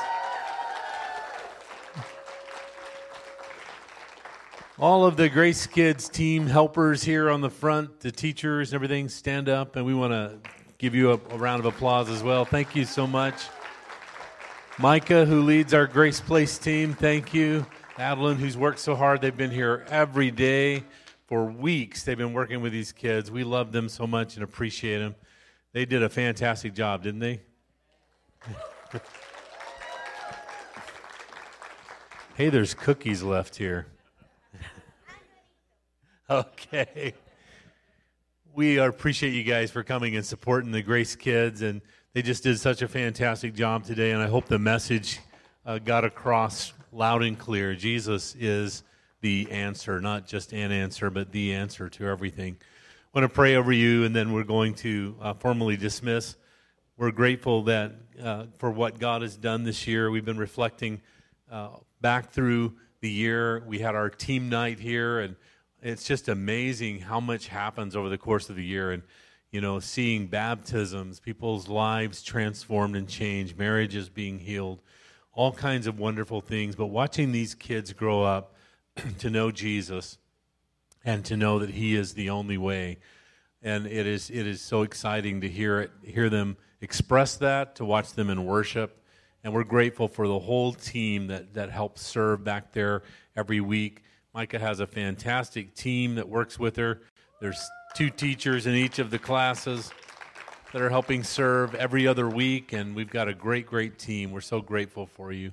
All 4.78 5.04
of 5.04 5.18
the 5.18 5.28
Grace 5.28 5.66
Kids 5.66 6.08
team 6.08 6.46
helpers 6.46 7.02
here 7.02 7.28
on 7.28 7.42
the 7.42 7.50
front, 7.50 8.00
the 8.00 8.10
teachers 8.10 8.70
and 8.70 8.76
everything, 8.76 9.10
stand 9.10 9.50
up, 9.50 9.76
and 9.76 9.84
we 9.84 9.92
want 9.92 10.14
to 10.14 10.38
give 10.78 10.94
you 10.94 11.10
a, 11.10 11.20
a 11.34 11.36
round 11.36 11.60
of 11.60 11.66
applause 11.66 12.08
as 12.08 12.22
well. 12.22 12.46
Thank 12.46 12.74
you 12.74 12.86
so 12.86 13.06
much. 13.06 13.34
Micah, 14.78 15.26
who 15.26 15.42
leads 15.42 15.74
our 15.74 15.86
Grace 15.86 16.18
Place 16.18 16.56
team, 16.56 16.94
thank 16.94 17.34
you. 17.34 17.66
Adeline, 17.98 18.36
who's 18.36 18.56
worked 18.56 18.78
so 18.78 18.96
hard, 18.96 19.20
they've 19.20 19.36
been 19.36 19.50
here 19.50 19.84
every 19.90 20.30
day 20.30 20.82
for 21.26 21.44
weeks. 21.44 22.04
They've 22.04 22.16
been 22.16 22.32
working 22.32 22.62
with 22.62 22.72
these 22.72 22.90
kids. 22.90 23.30
We 23.30 23.44
love 23.44 23.70
them 23.70 23.90
so 23.90 24.06
much 24.06 24.36
and 24.36 24.42
appreciate 24.42 25.00
them. 25.00 25.14
They 25.72 25.84
did 25.84 26.02
a 26.02 26.08
fantastic 26.08 26.74
job, 26.74 27.02
didn't 27.02 27.20
they? 27.20 27.42
hey, 32.36 32.48
there's 32.48 32.72
cookies 32.72 33.22
left 33.22 33.56
here. 33.56 33.86
okay. 36.30 37.12
we 38.54 38.78
appreciate 38.78 39.34
you 39.34 39.44
guys 39.44 39.70
for 39.70 39.82
coming 39.82 40.16
and 40.16 40.24
supporting 40.24 40.70
the 40.70 40.82
Grace 40.82 41.14
Kids, 41.14 41.60
and 41.60 41.82
they 42.14 42.22
just 42.22 42.42
did 42.42 42.58
such 42.58 42.80
a 42.80 42.88
fantastic 42.88 43.54
job 43.54 43.84
today. 43.84 44.12
And 44.12 44.22
I 44.22 44.26
hope 44.26 44.46
the 44.46 44.58
message 44.58 45.20
uh, 45.66 45.78
got 45.78 46.04
across 46.04 46.72
loud 46.92 47.22
and 47.22 47.38
clear. 47.38 47.74
Jesus 47.74 48.34
is 48.36 48.84
the 49.20 49.50
answer, 49.50 50.00
not 50.00 50.26
just 50.26 50.52
an 50.52 50.72
answer, 50.72 51.10
but 51.10 51.30
the 51.30 51.52
answer 51.52 51.90
to 51.90 52.06
everything. 52.06 52.56
I 53.18 53.20
want 53.20 53.32
to 53.32 53.34
pray 53.34 53.56
over 53.56 53.72
you, 53.72 54.04
and 54.04 54.14
then 54.14 54.32
we're 54.32 54.44
going 54.44 54.74
to 54.74 55.16
uh, 55.20 55.34
formally 55.34 55.76
dismiss. 55.76 56.36
We're 56.96 57.10
grateful 57.10 57.64
that 57.64 57.94
uh, 58.22 58.44
for 58.58 58.70
what 58.70 59.00
God 59.00 59.22
has 59.22 59.36
done 59.36 59.64
this 59.64 59.88
year. 59.88 60.08
We've 60.08 60.24
been 60.24 60.38
reflecting 60.38 61.00
uh, 61.50 61.70
back 62.00 62.30
through 62.30 62.74
the 63.00 63.10
year. 63.10 63.64
We 63.66 63.80
had 63.80 63.96
our 63.96 64.08
team 64.08 64.48
night 64.48 64.78
here, 64.78 65.18
and 65.18 65.34
it's 65.82 66.04
just 66.04 66.28
amazing 66.28 67.00
how 67.00 67.18
much 67.18 67.48
happens 67.48 67.96
over 67.96 68.08
the 68.08 68.18
course 68.18 68.50
of 68.50 68.54
the 68.54 68.64
year. 68.64 68.92
And 68.92 69.02
you 69.50 69.60
know, 69.60 69.80
seeing 69.80 70.28
baptisms, 70.28 71.18
people's 71.18 71.66
lives 71.66 72.22
transformed 72.22 72.94
and 72.94 73.08
changed, 73.08 73.58
marriages 73.58 74.08
being 74.08 74.38
healed, 74.38 74.80
all 75.32 75.50
kinds 75.50 75.88
of 75.88 75.98
wonderful 75.98 76.40
things. 76.40 76.76
But 76.76 76.86
watching 76.86 77.32
these 77.32 77.56
kids 77.56 77.92
grow 77.92 78.22
up 78.22 78.54
to 79.18 79.28
know 79.28 79.50
Jesus 79.50 80.18
and 81.08 81.24
to 81.24 81.38
know 81.38 81.58
that 81.60 81.70
He 81.70 81.96
is 81.96 82.12
the 82.12 82.28
only 82.28 82.58
way, 82.58 82.98
and 83.62 83.86
it 83.86 84.06
is 84.06 84.28
it 84.28 84.46
is 84.46 84.60
so 84.60 84.82
exciting 84.82 85.40
to 85.40 85.48
hear 85.48 85.80
it, 85.80 85.90
hear 86.04 86.28
them 86.28 86.58
express 86.82 87.38
that, 87.38 87.76
to 87.76 87.84
watch 87.86 88.12
them 88.12 88.28
in 88.28 88.44
worship, 88.44 89.02
and 89.42 89.54
we're 89.54 89.64
grateful 89.64 90.06
for 90.06 90.28
the 90.28 90.38
whole 90.38 90.74
team 90.74 91.28
that 91.28 91.54
that 91.54 91.70
helps 91.70 92.02
serve 92.02 92.44
back 92.44 92.74
there 92.74 93.04
every 93.34 93.58
week. 93.58 94.02
Micah 94.34 94.58
has 94.58 94.80
a 94.80 94.86
fantastic 94.86 95.74
team 95.74 96.16
that 96.16 96.28
works 96.28 96.58
with 96.58 96.76
her. 96.76 97.00
There's 97.40 97.70
two 97.94 98.10
teachers 98.10 98.66
in 98.66 98.74
each 98.74 98.98
of 98.98 99.08
the 99.08 99.18
classes 99.18 99.90
that 100.74 100.82
are 100.82 100.90
helping 100.90 101.24
serve 101.24 101.74
every 101.74 102.06
other 102.06 102.28
week, 102.28 102.74
and 102.74 102.94
we've 102.94 103.08
got 103.08 103.28
a 103.28 103.34
great, 103.34 103.66
great 103.66 103.98
team. 103.98 104.30
We're 104.30 104.42
so 104.42 104.60
grateful 104.60 105.06
for 105.06 105.32
you. 105.32 105.52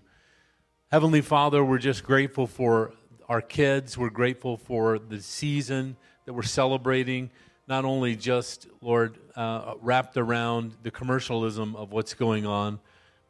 Heavenly 0.92 1.22
Father, 1.22 1.64
we're 1.64 1.78
just 1.78 2.04
grateful 2.04 2.46
for 2.46 2.92
our 3.28 3.42
kids. 3.42 3.98
We're 3.98 4.10
grateful 4.10 4.58
for 4.58 5.00
the 5.00 5.22
season 5.22 5.98
that 6.26 6.34
we're 6.34 6.44
celebrating, 6.44 7.32
not 7.68 7.86
only 7.86 8.16
just, 8.16 8.68
Lord, 8.82 9.18
uh, 9.36 9.74
wrapped 9.82 10.18
around 10.18 10.76
the 10.84 10.92
commercialism 10.92 11.76
of 11.76 11.92
what's 11.92 12.14
going 12.14 12.46
on, 12.46 12.80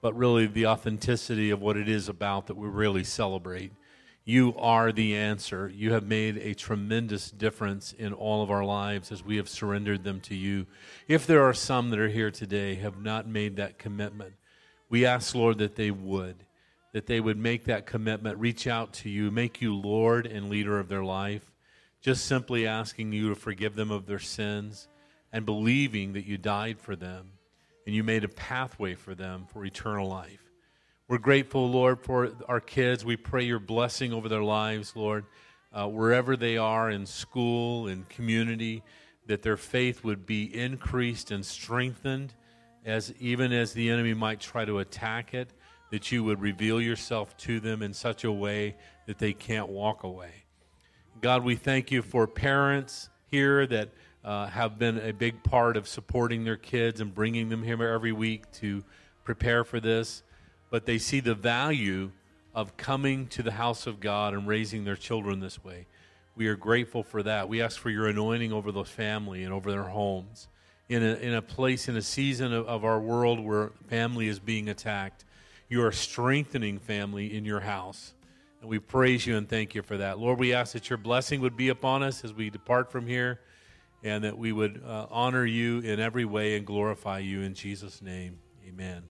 but 0.02 0.16
really 0.16 0.48
the 0.48 0.68
authenticity 0.68 1.50
of 1.50 1.62
what 1.62 1.78
it 1.78 1.89
is 1.89 2.10
about 2.10 2.48
that 2.48 2.56
we 2.56 2.68
really 2.68 3.04
celebrate. 3.04 3.72
You 4.26 4.56
are 4.58 4.91
the 4.91 5.16
answer. 5.16 5.72
You 5.74 5.93
have 5.93 6.06
made 6.06 6.38
a 6.39 6.56
tremendous 6.56 7.30
difference 7.30 7.93
in 7.93 8.12
all 8.12 8.41
of 8.41 8.50
our 8.50 8.66
lives 8.66 9.12
as 9.12 9.24
we 9.24 9.38
have 9.38 9.48
surrendered 9.48 10.04
them 10.04 10.20
to 10.22 10.36
you. 10.36 10.66
If 11.08 11.28
there 11.28 11.43
are 11.43 11.54
some 11.54 11.91
that 11.91 12.00
are 12.00 12.10
here 12.10 12.32
today 12.32 12.76
have 12.76 13.00
not 13.00 13.28
made 13.28 13.56
that 13.58 13.78
commitment, 13.78 14.34
we 14.89 15.06
ask, 15.06 15.36
Lord, 15.36 15.60
that 15.60 15.76
they 15.76 15.91
would, 15.91 16.36
that 16.96 17.08
they 17.08 17.20
would 17.20 17.38
make 17.38 17.66
that 17.66 17.86
commitment, 17.86 18.39
reach 18.39 18.68
out 18.68 18.93
to 18.93 19.10
you, 19.10 19.30
make 19.30 19.62
you 19.62 19.76
Lord 19.76 20.26
and 20.26 20.50
leader 20.50 20.80
of 20.80 20.88
their 20.88 21.04
life, 21.04 21.52
just 22.00 22.24
simply 22.24 22.66
asking 22.66 23.12
you 23.12 23.28
to 23.28 23.36
forgive 23.36 23.76
them 23.76 23.91
of 23.91 24.06
their 24.06 24.18
sins 24.18 24.88
and 25.34 25.46
believing 25.46 26.14
that 26.14 26.26
you 26.26 26.38
died 26.38 26.80
for 26.80 26.96
them 26.96 27.32
and 27.86 27.93
you 27.93 28.02
made 28.02 28.24
a 28.24 28.30
pathway 28.30 28.96
for 28.96 29.14
them 29.14 29.46
for 29.52 29.66
eternal 29.66 30.08
life. 30.08 30.39
We're 31.10 31.18
grateful, 31.18 31.70
Lord, 31.70 32.00
for 32.00 32.32
our 32.48 32.62
kids. 32.62 33.04
We 33.04 33.18
pray 33.18 33.43
your 33.43 33.60
blessing 33.60 34.14
over 34.14 34.30
their 34.30 34.41
lives, 34.41 34.96
Lord, 34.96 35.26
uh, 35.74 35.89
wherever 35.89 36.38
they 36.38 36.56
are 36.56 36.89
in 36.89 37.06
school, 37.06 37.89
in 37.89 38.06
community, 38.06 38.84
that 39.26 39.41
their 39.41 39.58
faith 39.58 40.06
would 40.06 40.26
be 40.26 40.46
increased 40.46 41.30
and 41.30 41.46
strengthened, 41.46 42.34
as 42.86 43.14
even 43.20 43.52
as 43.52 43.74
the 43.74 43.89
enemy 43.89 44.14
might 44.14 44.39
try 44.39 44.64
to 44.64 44.80
attack 44.80 45.34
it, 45.34 45.52
that 45.92 46.12
you 46.12 46.24
would 46.24 46.42
reveal 46.42 46.82
yourself 46.82 47.36
to 47.38 47.60
them 47.60 47.82
in 47.82 47.94
such 47.94 48.24
a 48.24 48.32
way 48.32 48.76
that 49.08 49.20
they 49.20 49.34
can't 49.34 49.70
walk 49.70 50.04
away. 50.04 50.32
God, 51.22 51.44
we 51.44 51.56
thank 51.56 51.92
you 51.92 52.02
for 52.02 52.28
parents 52.28 53.10
here 53.32 53.66
that 53.68 53.90
uh, 54.24 54.48
have 54.48 54.80
been 54.80 55.00
a 55.00 55.14
big 55.14 55.44
part 55.44 55.78
of 55.78 55.88
supporting 55.88 56.44
their 56.44 56.58
kids 56.58 57.00
and 57.00 57.14
bringing 57.14 57.50
them 57.50 57.64
here 57.64 57.82
every 57.84 58.12
week 58.12 58.52
to 58.54 58.84
prepare 59.24 59.64
for 59.64 59.80
this 59.80 60.24
but 60.70 60.86
they 60.86 60.98
see 60.98 61.20
the 61.20 61.36
value 61.36 62.12
of 62.54 62.78
coming 62.78 63.28
to 63.28 63.44
the 63.44 63.52
house 63.52 63.88
of 63.88 64.00
God 64.00 64.34
and 64.34 64.48
raising 64.48 64.84
their 64.84 64.96
children 64.96 65.40
this 65.40 65.64
way. 65.64 65.88
We 66.36 66.48
are 66.48 66.56
grateful 66.56 67.04
for 67.04 67.24
that. 67.24 67.48
We 67.50 67.62
ask 67.62 67.80
for 67.80 67.90
your 67.90 68.08
anointing 68.08 68.52
over 68.52 68.72
those 68.72 68.90
family 68.90 69.44
and 69.44 69.54
over 69.54 69.72
their 69.72 69.84
homes. 69.84 70.48
In 70.88 71.02
a, 71.02 71.16
in 71.16 71.34
a 71.34 71.42
place, 71.42 71.88
in 71.88 71.96
a 71.96 72.02
season 72.02 72.54
of, 72.54 72.68
of 72.68 72.86
our 72.86 73.00
world 73.00 73.40
where 73.40 73.72
family 73.88 74.28
is 74.28 74.40
being 74.40 74.70
attacked, 74.70 75.25
you 75.68 75.84
are 75.84 75.91
strengthening 75.91 76.80
family 76.80 77.36
in 77.36 77.45
your 77.45 77.59
house. 77.61 78.13
And 78.61 78.70
we 78.70 78.80
praise 78.80 79.26
you 79.26 79.38
and 79.38 79.47
thank 79.47 79.76
you 79.76 79.82
for 79.82 79.97
that. 79.97 80.20
Lord, 80.20 80.39
we 80.39 80.53
ask 80.53 80.74
that 80.74 80.89
your 80.89 80.97
blessing 80.97 81.41
would 81.41 81.57
be 81.57 81.70
upon 81.70 82.03
us 82.03 82.24
as 82.24 82.34
we 82.34 82.49
depart 82.49 82.91
from 82.91 83.07
here 83.07 83.39
and 84.03 84.24
that 84.24 84.38
we 84.38 84.51
would 84.51 84.82
uh, 84.86 85.07
honor 85.09 85.45
you 85.45 85.80
in 85.80 85.99
every 85.99 86.26
way 86.26 86.55
and 86.55 86.66
glorify 86.66 87.20
you 87.20 87.41
in 87.41 87.53
Jesus' 87.53 88.01
name. 88.01 88.39
Amen. 88.68 89.03